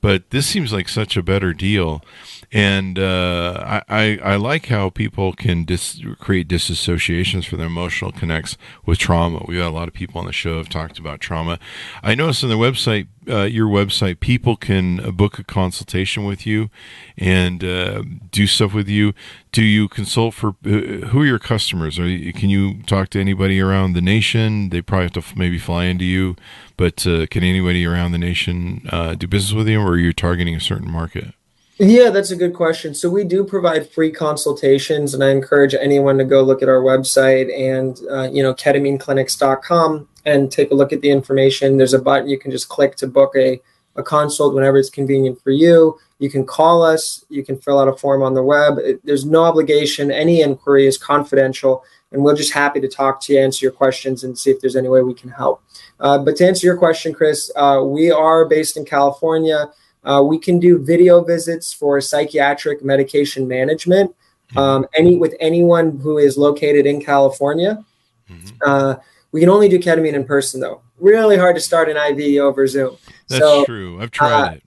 but 0.00 0.30
this 0.30 0.46
seems 0.46 0.72
like 0.72 0.88
such 0.88 1.16
a 1.16 1.22
better 1.22 1.52
deal. 1.52 2.04
And 2.50 2.98
uh, 2.98 3.62
I, 3.62 3.82
I, 3.88 4.18
I 4.22 4.36
like 4.36 4.66
how 4.66 4.88
people 4.88 5.34
can 5.34 5.64
dis- 5.64 6.00
create 6.18 6.48
disassociations 6.48 7.44
for 7.44 7.56
their 7.56 7.66
emotional 7.66 8.10
connects 8.10 8.56
with 8.86 8.98
trauma. 8.98 9.44
We 9.46 9.58
have 9.58 9.66
a 9.66 9.76
lot 9.76 9.86
of 9.88 9.92
people 9.92 10.18
on 10.18 10.26
the 10.26 10.32
show 10.32 10.56
have 10.56 10.70
talked 10.70 10.98
about 10.98 11.20
trauma. 11.20 11.58
I 12.02 12.14
noticed 12.14 12.42
on 12.42 12.48
the 12.48 12.56
website, 12.56 13.08
uh, 13.28 13.42
your 13.42 13.68
website, 13.68 14.20
people 14.20 14.56
can 14.56 14.98
uh, 15.00 15.10
book 15.10 15.38
a 15.38 15.44
consultation 15.44 16.24
with 16.24 16.46
you 16.46 16.70
and 17.18 17.62
uh, 17.62 18.02
do 18.30 18.46
stuff 18.46 18.72
with 18.72 18.88
you. 18.88 19.12
Do 19.52 19.62
you 19.62 19.86
consult 19.86 20.32
for 20.32 20.56
uh, 20.64 21.08
who 21.08 21.20
are 21.20 21.26
your 21.26 21.38
customers? 21.38 21.98
Are 21.98 22.08
you, 22.08 22.32
can 22.32 22.48
you 22.48 22.82
talk 22.84 23.10
to 23.10 23.20
anybody 23.20 23.60
around 23.60 23.92
the 23.92 24.00
nation? 24.00 24.70
They 24.70 24.80
probably 24.80 25.04
have 25.04 25.12
to 25.12 25.20
f- 25.20 25.36
maybe 25.36 25.58
fly 25.58 25.84
into 25.84 26.06
you, 26.06 26.34
but 26.78 27.06
uh, 27.06 27.26
can 27.26 27.44
anybody 27.44 27.84
around 27.84 28.12
the 28.12 28.18
nation 28.18 28.88
do 29.18 29.26
business 29.26 29.52
with 29.52 29.68
you, 29.68 29.80
or 29.80 29.90
are 29.90 29.98
you 29.98 30.14
targeting 30.14 30.54
a 30.54 30.60
certain 30.60 30.90
market? 30.90 31.34
Yeah, 31.80 32.10
that's 32.10 32.32
a 32.32 32.36
good 32.36 32.54
question. 32.54 32.92
So 32.92 33.08
we 33.08 33.22
do 33.22 33.44
provide 33.44 33.88
free 33.88 34.10
consultations, 34.10 35.14
and 35.14 35.22
I 35.22 35.30
encourage 35.30 35.74
anyone 35.74 36.18
to 36.18 36.24
go 36.24 36.42
look 36.42 36.60
at 36.60 36.68
our 36.68 36.82
website 36.82 37.56
and 37.56 38.00
uh, 38.10 38.28
you 38.32 38.42
know 38.42 38.52
ketamineclinics.com 38.52 40.08
and 40.24 40.50
take 40.50 40.72
a 40.72 40.74
look 40.74 40.92
at 40.92 41.02
the 41.02 41.10
information. 41.10 41.76
There's 41.76 41.94
a 41.94 42.00
button 42.00 42.28
you 42.28 42.38
can 42.38 42.50
just 42.50 42.68
click 42.68 42.96
to 42.96 43.06
book 43.06 43.34
a 43.36 43.60
a 43.94 44.02
consult 44.02 44.54
whenever 44.54 44.78
it's 44.78 44.90
convenient 44.90 45.40
for 45.42 45.50
you. 45.50 45.98
You 46.18 46.30
can 46.30 46.44
call 46.46 46.82
us. 46.82 47.24
You 47.28 47.44
can 47.44 47.58
fill 47.58 47.78
out 47.78 47.88
a 47.88 47.96
form 47.96 48.22
on 48.22 48.34
the 48.34 48.42
web. 48.42 48.78
It, 48.78 49.04
there's 49.04 49.24
no 49.24 49.44
obligation. 49.44 50.10
Any 50.10 50.40
inquiry 50.40 50.86
is 50.86 50.98
confidential, 50.98 51.84
and 52.10 52.24
we're 52.24 52.36
just 52.36 52.52
happy 52.52 52.80
to 52.80 52.88
talk 52.88 53.20
to 53.22 53.32
you, 53.32 53.40
answer 53.40 53.64
your 53.64 53.72
questions, 53.72 54.24
and 54.24 54.36
see 54.36 54.50
if 54.50 54.60
there's 54.60 54.76
any 54.76 54.88
way 54.88 55.02
we 55.02 55.14
can 55.14 55.30
help. 55.30 55.62
Uh, 56.00 56.18
but 56.18 56.36
to 56.36 56.46
answer 56.46 56.66
your 56.66 56.76
question, 56.76 57.12
Chris, 57.12 57.52
uh, 57.54 57.82
we 57.84 58.10
are 58.10 58.48
based 58.48 58.76
in 58.76 58.84
California. 58.84 59.70
Uh, 60.04 60.22
we 60.22 60.38
can 60.38 60.58
do 60.58 60.78
video 60.78 61.22
visits 61.22 61.72
for 61.72 62.00
psychiatric 62.00 62.84
medication 62.84 63.46
management. 63.46 64.14
Mm-hmm. 64.50 64.58
Um, 64.58 64.86
any 64.94 65.16
with 65.16 65.34
anyone 65.40 65.98
who 65.98 66.18
is 66.18 66.38
located 66.38 66.86
in 66.86 67.02
California. 67.02 67.84
Mm-hmm. 68.30 68.56
Uh, 68.64 68.96
we 69.30 69.40
can 69.40 69.50
only 69.50 69.68
do 69.68 69.78
ketamine 69.78 70.14
in 70.14 70.24
person, 70.24 70.60
though. 70.60 70.80
Really 70.98 71.36
hard 71.36 71.54
to 71.56 71.60
start 71.60 71.90
an 71.90 71.96
IV 71.96 72.40
over 72.40 72.66
Zoom. 72.66 72.96
That's 73.28 73.40
so, 73.40 73.64
true. 73.64 74.00
I've 74.00 74.10
tried 74.10 74.32
uh, 74.32 74.50
it. 74.52 74.62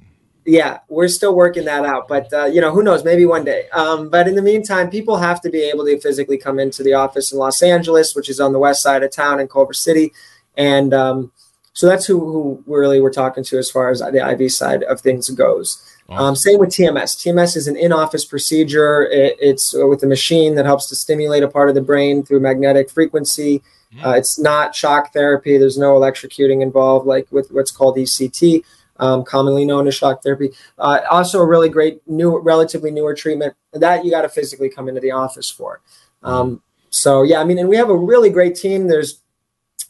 Yeah, 0.46 0.80
we're 0.90 1.08
still 1.08 1.36
working 1.36 1.66
that 1.66 1.86
out, 1.86 2.08
but 2.08 2.32
uh, 2.34 2.46
you 2.46 2.62
know, 2.62 2.72
who 2.72 2.82
knows? 2.82 3.04
Maybe 3.04 3.26
one 3.26 3.46
day. 3.46 3.70
Um, 3.74 4.10
but 4.10 4.28
in 4.28 4.36
the 4.36 4.42
meantime, 4.42 4.90
people 4.90 5.18
have 5.18 5.40
to 5.42 5.50
be 5.50 5.62
able 5.62 5.86
to 5.86 6.00
physically 6.00 6.38
come 6.38 6.58
into 6.58 6.82
the 6.82 6.94
office 6.94 7.32
in 7.32 7.38
Los 7.38 7.62
Angeles, 7.62 8.16
which 8.16 8.28
is 8.28 8.40
on 8.40 8.52
the 8.52 8.60
west 8.60 8.82
side 8.82 9.04
of 9.04 9.12
town 9.12 9.40
in 9.40 9.48
Culver 9.48 9.74
City, 9.74 10.12
and 10.58 10.96
um, 10.96 11.32
so 11.74 11.88
that's 11.88 12.06
who, 12.06 12.20
who 12.20 12.64
really 12.66 13.00
we're 13.00 13.14
talking 13.14 13.44
to 13.46 13.58
as 13.58 13.72
far 13.72 13.90
as 13.90 14.00
the 14.00 14.30
IV 14.32 14.52
side 14.52 14.84
of 14.84 15.00
things 15.02 15.30
goes. 15.30 15.82
Awesome. 16.10 16.26
Um, 16.26 16.36
same 16.36 16.60
with 16.60 16.70
TMS. 16.70 17.16
TMS 17.18 17.56
is 17.56 17.68
an 17.68 17.78
in-office 17.78 18.26
procedure. 18.26 19.04
It, 19.04 19.38
it's 19.40 19.74
with 19.74 20.04
a 20.04 20.08
machine 20.08 20.56
that 20.56 20.66
helps 20.66 20.88
to 20.88 20.96
stimulate 20.96 21.44
a 21.44 21.48
part 21.48 21.70
of 21.70 21.76
the 21.76 21.82
brain 21.82 22.24
through 22.24 22.42
magnetic 22.42 22.90
frequency. 22.90 23.62
Mm. 23.96 24.06
Uh, 24.06 24.18
it's 24.18 24.38
not 24.38 24.76
shock 24.76 25.14
therapy. 25.14 25.58
There's 25.58 25.78
no 25.78 25.94
electrocuting 25.94 26.62
involved, 26.62 27.08
like 27.08 27.32
with 27.32 27.50
what's 27.52 27.72
called 27.72 27.96
ECT, 27.96 28.64
um, 28.98 29.24
commonly 29.24 29.64
known 29.64 29.88
as 29.88 29.96
shock 29.96 30.22
therapy. 30.22 30.52
Uh, 30.78 31.00
also, 31.10 31.40
a 31.40 31.46
really 31.46 31.70
great 31.70 32.06
new, 32.08 32.38
relatively 32.38 32.92
newer 32.92 33.16
treatment 33.16 33.56
that 33.74 34.04
you 34.04 34.12
got 34.12 34.24
to 34.24 34.30
physically 34.30 34.70
come 34.70 34.90
into 34.90 35.00
the 35.00 35.12
office 35.12 35.50
for. 35.50 35.82
Um, 36.24 36.62
so 36.90 37.24
yeah, 37.24 37.40
I 37.40 37.46
mean, 37.46 37.58
and 37.58 37.70
we 37.70 37.78
have 37.78 37.90
a 37.90 37.96
really 37.96 38.30
great 38.30 38.56
team. 38.56 38.88
There's 38.88 39.22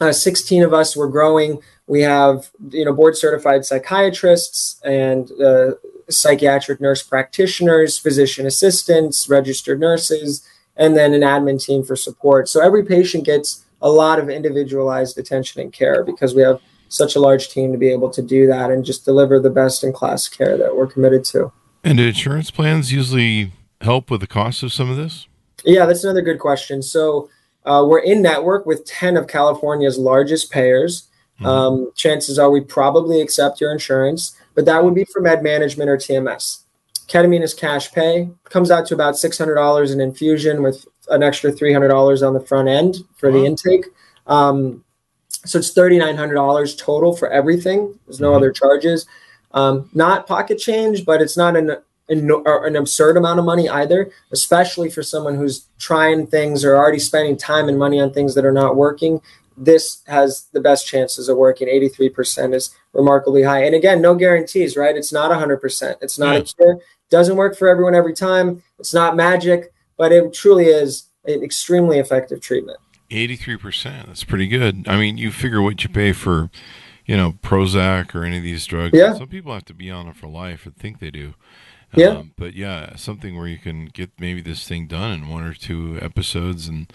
uh, 0.02 0.12
16 0.12 0.64
of 0.64 0.74
us. 0.74 0.98
We're 0.98 1.08
growing. 1.08 1.62
We 1.88 2.02
have 2.02 2.50
you 2.70 2.84
know 2.84 2.94
board 2.94 3.16
certified 3.16 3.66
psychiatrists 3.66 4.82
and 4.84 5.32
uh, 5.40 5.74
psychiatric 6.10 6.82
nurse 6.82 7.04
practitioners, 7.04 7.98
physician 7.98 8.46
assistants, 8.46 9.30
registered 9.30 9.80
nurses, 9.80 10.46
and 10.76 10.98
then 10.98 11.14
an 11.14 11.22
admin 11.22 11.64
team 11.64 11.84
for 11.84 11.96
support. 11.96 12.50
So 12.50 12.62
every 12.62 12.84
patient 12.84 13.26
gets 13.26 13.64
a 13.82 13.90
lot 13.90 14.20
of 14.20 14.30
individualized 14.30 15.18
attention 15.18 15.62
and 15.62 15.72
care 15.72 16.04
because 16.04 16.36
we 16.36 16.42
have 16.42 16.60
such 16.90 17.16
a 17.16 17.20
large 17.20 17.50
team 17.50 17.72
to 17.72 17.78
be 17.78 17.90
able 17.90 18.10
to 18.10 18.22
do 18.22 18.48
that 18.48 18.70
and 18.70 18.84
just 18.84 19.06
deliver 19.06 19.40
the 19.40 19.50
best 19.50 19.84
in 19.84 19.94
class 19.94 20.28
care 20.28 20.58
that 20.58 20.76
we're 20.76 20.88
committed 20.88 21.24
to. 21.24 21.52
And 21.84 21.98
do 21.98 22.08
insurance 22.08 22.52
plans 22.52 22.92
usually 22.92 23.54
help 23.80 24.12
with 24.12 24.22
the 24.22 24.28
cost 24.28 24.62
of 24.62 24.74
some 24.74 24.90
of 24.90 24.98
this? 24.98 25.28
Yeah, 25.64 25.86
that's 25.86 26.04
another 26.04 26.22
good 26.22 26.40
question. 26.40 26.82
So 26.82 27.30
uh, 27.66 27.86
we're 27.88 28.00
in 28.00 28.22
network 28.22 28.66
with 28.66 28.86
10 28.86 29.18
of 29.18 29.28
California's 29.28 29.98
largest 29.98 30.52
payers. 30.52 31.08
Mm-hmm. 31.36 31.46
Um, 31.46 31.92
chances 31.96 32.40
are 32.40 32.50
we 32.50 32.62
probably 32.62 33.22
accept 33.22 33.62
your 33.62 33.72
insurance, 33.72 34.36
but 34.56 34.66
that 34.66 34.84
would 34.84 34.96
be 34.96 35.06
for 35.06 35.22
med 35.22 35.44
management 35.44 35.90
or 35.90 35.98
TMS. 35.98 36.64
Ketamine 37.08 37.42
is 37.42 37.54
cash 37.54 37.92
pay, 37.92 38.30
comes 38.46 38.72
out 38.72 38.86
to 38.88 38.94
about 38.94 39.16
$600 39.16 39.92
an 39.92 40.00
infusion 40.00 40.64
with 40.64 40.86
an 41.10 41.24
extra 41.24 41.52
$300 41.52 42.26
on 42.26 42.34
the 42.34 42.40
front 42.40 42.70
end 42.70 42.98
for 43.18 43.30
wow. 43.30 43.38
the 43.38 43.46
intake. 43.46 43.86
Um, 44.28 44.84
so 45.46 45.60
it's 45.60 45.74
$3,900 45.74 46.78
total 46.78 47.16
for 47.16 47.30
everything. 47.30 48.00
There's 48.06 48.20
no 48.20 48.30
mm-hmm. 48.30 48.38
other 48.38 48.52
charges. 48.52 49.08
Um, 49.54 49.90
not 49.94 50.28
pocket 50.28 50.58
change, 50.58 51.04
but 51.06 51.22
it's 51.22 51.36
not 51.36 51.58
an 51.58 51.78
an, 52.12 52.30
an 52.46 52.76
absurd 52.76 53.18
amount 53.18 53.40
of 53.40 53.46
money 53.46 53.70
either, 53.70 54.12
especially 54.32 54.90
for 54.90 55.02
someone 55.02 55.36
who's 55.36 55.68
trying 55.80 56.28
things 56.28 56.64
or 56.66 56.76
already 56.76 57.00
spending 57.00 57.38
time 57.38 57.70
and 57.70 57.80
money 57.80 58.00
on 58.00 58.14
things 58.14 58.36
that 58.36 58.46
are 58.46 58.52
not 58.52 58.76
working. 58.76 59.22
This 59.58 60.02
has 60.08 60.48
the 60.54 60.60
best 60.60 60.86
chances 60.86 61.30
of 61.30 61.38
working. 61.38 61.68
83% 61.68 62.54
is 62.54 62.76
remarkably 62.94 63.44
high. 63.44 63.64
And 63.64 63.76
again, 63.76 64.02
no 64.02 64.16
guarantees, 64.16 64.76
right? 64.76 64.96
It's 64.96 65.14
not 65.14 65.32
100%. 65.32 65.96
It's 66.02 66.20
not 66.20 66.36
a 66.36 66.42
mm. 66.42 66.56
cure. 66.56 66.74
It 66.74 67.10
doesn't 67.10 67.38
work 67.38 67.58
for 67.58 67.68
everyone 67.68 67.96
every 67.96 68.14
time. 68.14 68.62
It's 68.78 68.94
not 68.94 69.16
magic, 69.16 69.74
but 69.98 70.12
it 70.12 70.34
truly 70.34 70.66
is 70.66 71.08
an 71.26 71.44
extremely 71.44 72.00
effective 72.00 72.42
treatment. 72.42 72.80
83%. 73.10 74.08
That's 74.08 74.24
pretty 74.24 74.48
good. 74.48 74.88
I 74.88 74.98
mean, 74.98 75.18
you 75.18 75.32
figure 75.32 75.62
what 75.62 75.84
you 75.84 75.90
pay 75.90 76.14
for, 76.14 76.50
you 77.06 77.16
know, 77.16 77.34
Prozac 77.34 78.16
or 78.16 78.24
any 78.24 78.38
of 78.38 78.44
these 78.44 78.66
drugs. 78.66 78.98
Yeah. 78.98 79.14
Some 79.14 79.28
people 79.28 79.54
have 79.54 79.66
to 79.66 79.74
be 79.74 79.92
on 79.92 80.08
it 80.08 80.16
for 80.16 80.28
life 80.28 80.66
and 80.66 80.76
think 80.76 81.00
they 81.00 81.12
do. 81.12 81.36
Yeah. 81.94 82.08
Um, 82.08 82.34
but 82.38 82.54
yeah, 82.54 82.96
something 82.96 83.38
where 83.38 83.48
you 83.48 83.58
can 83.58 83.88
get 83.88 84.12
maybe 84.20 84.42
this 84.42 84.68
thing 84.68 84.88
done 84.88 85.12
in 85.12 85.30
one 85.30 85.44
or 85.44 85.54
two 85.54 86.00
episodes 86.02 86.68
and 86.68 86.92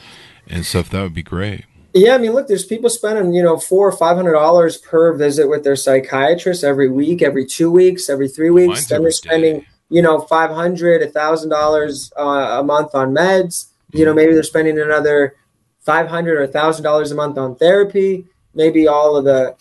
and 0.49 0.65
stuff 0.65 0.91
that 0.91 1.03
would 1.03 1.15
be 1.15 1.23
great. 1.23 1.65
Yeah, 1.93 2.15
I 2.15 2.19
mean, 2.19 2.33
look, 2.33 2.47
there's 2.47 2.65
people 2.65 2.91
spending 2.91 3.33
you 3.33 3.43
know 3.43 3.59
four 3.59 3.89
or 3.89 3.93
five 3.93 4.17
hundred 4.17 4.33
dollars 4.35 4.77
per 4.79 5.15
visit 5.15 5.49
with 5.49 5.65
their 5.65 5.77
psychiatrist 5.77 6.65
every 6.65 6.91
week, 6.91 7.23
every 7.23 7.47
two 7.47 7.71
weeks, 7.71 8.09
every 8.09 8.29
three 8.29 8.51
weeks. 8.51 8.69
Mine's 8.69 8.89
then 8.89 9.03
they're 9.03 9.11
spending 9.11 9.61
day. 9.61 9.67
you 9.89 10.03
know 10.03 10.21
five 10.21 10.51
hundred, 10.51 11.03
a 11.03 11.09
thousand 11.09 11.51
dollars 11.51 12.13
uh, 12.19 12.59
a 12.61 12.63
month 12.63 12.95
on 12.95 13.15
meds. 13.15 13.69
You 13.93 14.05
know, 14.05 14.13
maybe 14.13 14.35
they're 14.35 14.43
spending 14.43 14.79
another 14.79 15.37
five 15.81 16.09
hundred 16.09 16.39
or 16.39 16.43
a 16.43 16.49
thousand 16.49 16.85
dollars 16.85 17.13
a 17.13 17.15
month 17.15 17.39
on 17.39 17.57
therapy. 17.57 18.27
Maybe 18.55 18.89
all 18.89 19.17
of 19.17 19.25
the 19.25 19.57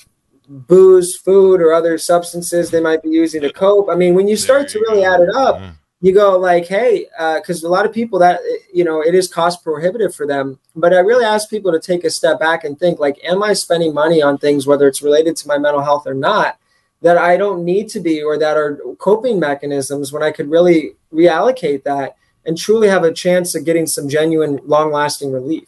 booze, 0.48 1.16
food, 1.16 1.62
or 1.62 1.74
other 1.74 1.98
substances 1.98 2.70
they 2.70 2.82
might 2.82 3.02
be 3.02 3.10
using 3.10 3.42
to 3.42 3.52
cope. 3.52 3.90
I 3.90 3.96
mean, 3.96 4.16
when 4.16 4.28
you 4.28 4.36
start 4.36 4.68
to 4.70 4.80
really 4.80 5.04
add 5.04 5.22
it 5.22 5.34
up, 5.36 5.62
you 6.02 6.14
go 6.14 6.38
like, 6.38 6.68
hey, 6.68 7.08
because 7.36 7.64
uh, 7.64 7.68
a 7.68 7.70
lot 7.70 7.86
of 7.86 7.94
people 7.94 8.20
that 8.20 8.40
you 8.74 8.84
know 8.84 9.02
it 9.02 9.16
is 9.16 9.28
cost 9.28 9.64
prohibitive 9.64 10.14
for 10.14 10.28
them. 10.28 10.60
But 10.76 10.94
I 10.94 11.00
really 11.00 11.26
ask 11.26 11.50
people 11.50 11.72
to 11.72 11.80
take 11.80 12.04
a 12.04 12.10
step 12.10 12.40
back 12.40 12.64
and 12.64 12.78
think 12.78 13.00
like, 13.00 13.20
am 13.24 13.42
I 13.42 13.54
spending 13.54 13.94
money 13.94 14.22
on 14.22 14.38
things 14.38 14.68
whether 14.68 14.88
it's 14.88 15.02
related 15.02 15.36
to 15.38 15.48
my 15.48 15.58
mental 15.58 15.82
health 15.84 16.06
or 16.06 16.14
not? 16.14 16.58
That 17.02 17.18
I 17.18 17.38
don't 17.38 17.66
need 17.66 17.90
to 17.90 18.00
be, 18.00 18.22
or 18.22 18.38
that 18.38 18.58
are 18.58 18.80
coping 19.00 19.40
mechanisms 19.40 20.12
when 20.12 20.24
I 20.24 20.32
could 20.32 20.50
really 20.50 20.96
reallocate 21.14 21.84
that 21.84 22.18
and 22.46 22.58
truly 22.58 22.88
have 22.88 23.04
a 23.04 23.14
chance 23.14 23.56
of 23.56 23.66
getting 23.66 23.88
some 23.88 24.08
genuine, 24.08 24.60
long 24.66 24.92
lasting 24.92 25.32
relief. 25.32 25.68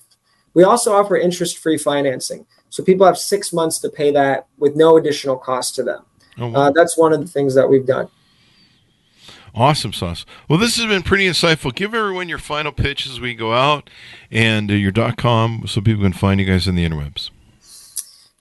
We 0.53 0.63
also 0.63 0.93
offer 0.93 1.17
interest 1.17 1.57
free 1.57 1.77
financing. 1.77 2.45
So 2.69 2.83
people 2.83 3.05
have 3.05 3.17
six 3.17 3.53
months 3.53 3.79
to 3.79 3.89
pay 3.89 4.11
that 4.11 4.47
with 4.57 4.75
no 4.75 4.97
additional 4.97 5.37
cost 5.37 5.75
to 5.75 5.83
them. 5.83 6.03
Oh, 6.37 6.47
wow. 6.47 6.59
uh, 6.59 6.71
that's 6.71 6.97
one 6.97 7.13
of 7.13 7.19
the 7.19 7.27
things 7.27 7.55
that 7.55 7.67
we've 7.67 7.85
done. 7.85 8.09
Awesome 9.55 9.93
sauce. 9.93 10.25
Well, 10.47 10.59
this 10.59 10.77
has 10.77 10.85
been 10.85 11.01
pretty 11.01 11.25
insightful. 11.25 11.73
Give 11.73 11.95
everyone 11.95 12.29
your 12.29 12.37
final 12.37 12.71
pitch 12.71 13.07
as 13.07 13.19
we 13.19 13.33
go 13.33 13.53
out 13.53 13.89
and 14.29 14.69
uh, 14.69 14.75
your 14.75 14.91
dot 14.91 15.17
com 15.17 15.63
so 15.65 15.81
people 15.81 16.03
can 16.03 16.13
find 16.13 16.39
you 16.39 16.45
guys 16.45 16.67
in 16.67 16.75
the 16.75 16.87
interwebs. 16.87 17.31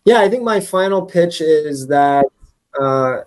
Yeah, 0.05 0.21
I 0.21 0.29
think 0.29 0.43
my 0.43 0.61
final 0.61 1.07
pitch 1.07 1.41
is 1.41 1.87
that 1.87 2.27
uh, 2.79 3.21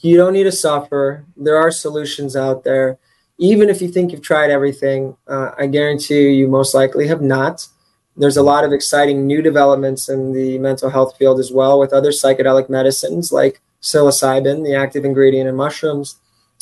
you 0.00 0.16
don't 0.16 0.32
need 0.32 0.44
to 0.44 0.52
suffer. 0.52 1.26
There 1.36 1.56
are 1.56 1.70
solutions 1.70 2.34
out 2.34 2.64
there. 2.64 2.98
Even 3.38 3.68
if 3.68 3.82
you 3.82 3.88
think 3.88 4.10
you've 4.10 4.22
tried 4.22 4.50
everything, 4.50 5.16
uh, 5.28 5.50
I 5.58 5.66
guarantee 5.66 6.22
you, 6.22 6.28
you 6.28 6.48
most 6.48 6.74
likely 6.74 7.06
have 7.08 7.20
not. 7.20 7.68
There's 8.16 8.36
a 8.36 8.42
lot 8.42 8.64
of 8.64 8.72
exciting 8.72 9.26
new 9.26 9.42
developments 9.42 10.08
in 10.08 10.32
the 10.32 10.58
mental 10.58 10.90
health 10.90 11.16
field 11.16 11.38
as 11.38 11.52
well 11.52 11.78
with 11.78 11.92
other 11.92 12.10
psychedelic 12.10 12.68
medicines 12.68 13.30
like 13.30 13.60
psilocybin, 13.82 14.64
the 14.64 14.74
active 14.74 15.04
ingredient 15.04 15.48
in 15.48 15.54
mushrooms, 15.54 16.16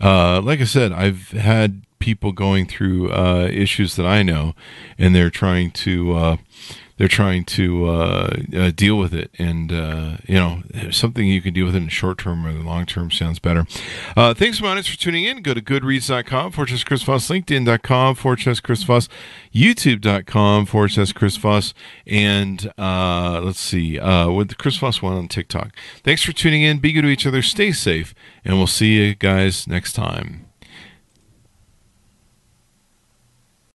uh, 0.00 0.40
like 0.40 0.60
I 0.60 0.64
said, 0.64 0.90
I've 0.90 1.32
had 1.32 1.82
people 1.98 2.32
going 2.32 2.66
through 2.66 3.12
uh, 3.12 3.48
issues 3.52 3.96
that 3.96 4.06
I 4.06 4.22
know, 4.22 4.54
and 4.98 5.14
they're 5.14 5.30
trying 5.30 5.70
to 5.72 6.14
uh, 6.14 6.36
they're 6.96 7.08
trying 7.08 7.44
to 7.44 7.86
uh, 7.86 8.36
uh 8.56 8.70
deal 8.70 8.98
with 8.98 9.14
it, 9.14 9.30
and 9.38 9.72
uh, 9.72 10.16
you 10.26 10.34
know 10.34 10.62
something 10.90 11.26
you 11.26 11.42
can 11.42 11.54
deal 11.54 11.66
with 11.66 11.74
it 11.74 11.78
in 11.78 11.84
the 11.84 11.90
short 11.90 12.18
term 12.18 12.46
or 12.46 12.52
the 12.52 12.60
long 12.60 12.86
term 12.86 13.10
sounds 13.10 13.38
better. 13.38 13.66
Uh, 14.16 14.34
thanks 14.34 14.60
much 14.60 14.90
for 14.90 14.96
tuning 14.98 15.24
in. 15.24 15.42
Go 15.42 15.54
to 15.54 15.60
Goodreads.com, 15.60 16.52
Fortress 16.52 16.84
Chris 16.84 17.02
Voss, 17.02 17.28
LinkedIn.com, 17.28 18.14
Fortress 18.14 18.60
Chris 18.60 18.82
Voss, 18.82 19.08
YouTube.com, 19.52 20.66
Fortress 20.66 21.12
Chris 21.12 21.36
and 22.06 22.72
let's 22.76 23.60
see, 23.60 23.98
with 23.98 24.48
the 24.48 24.56
Chris 24.56 24.76
Voss 24.76 25.02
one 25.02 25.14
on 25.14 25.28
TikTok. 25.28 25.74
Thanks 26.02 26.22
for 26.22 26.32
tuning 26.32 26.62
in. 26.62 26.78
Be 26.78 26.92
good 26.92 27.02
to 27.02 27.08
each 27.08 27.26
other. 27.26 27.42
Stay 27.42 27.72
safe, 27.72 28.14
and 28.44 28.56
we'll 28.56 28.66
see 28.66 28.94
you 28.94 29.14
guys 29.14 29.66
next 29.66 29.94
time. 29.94 30.46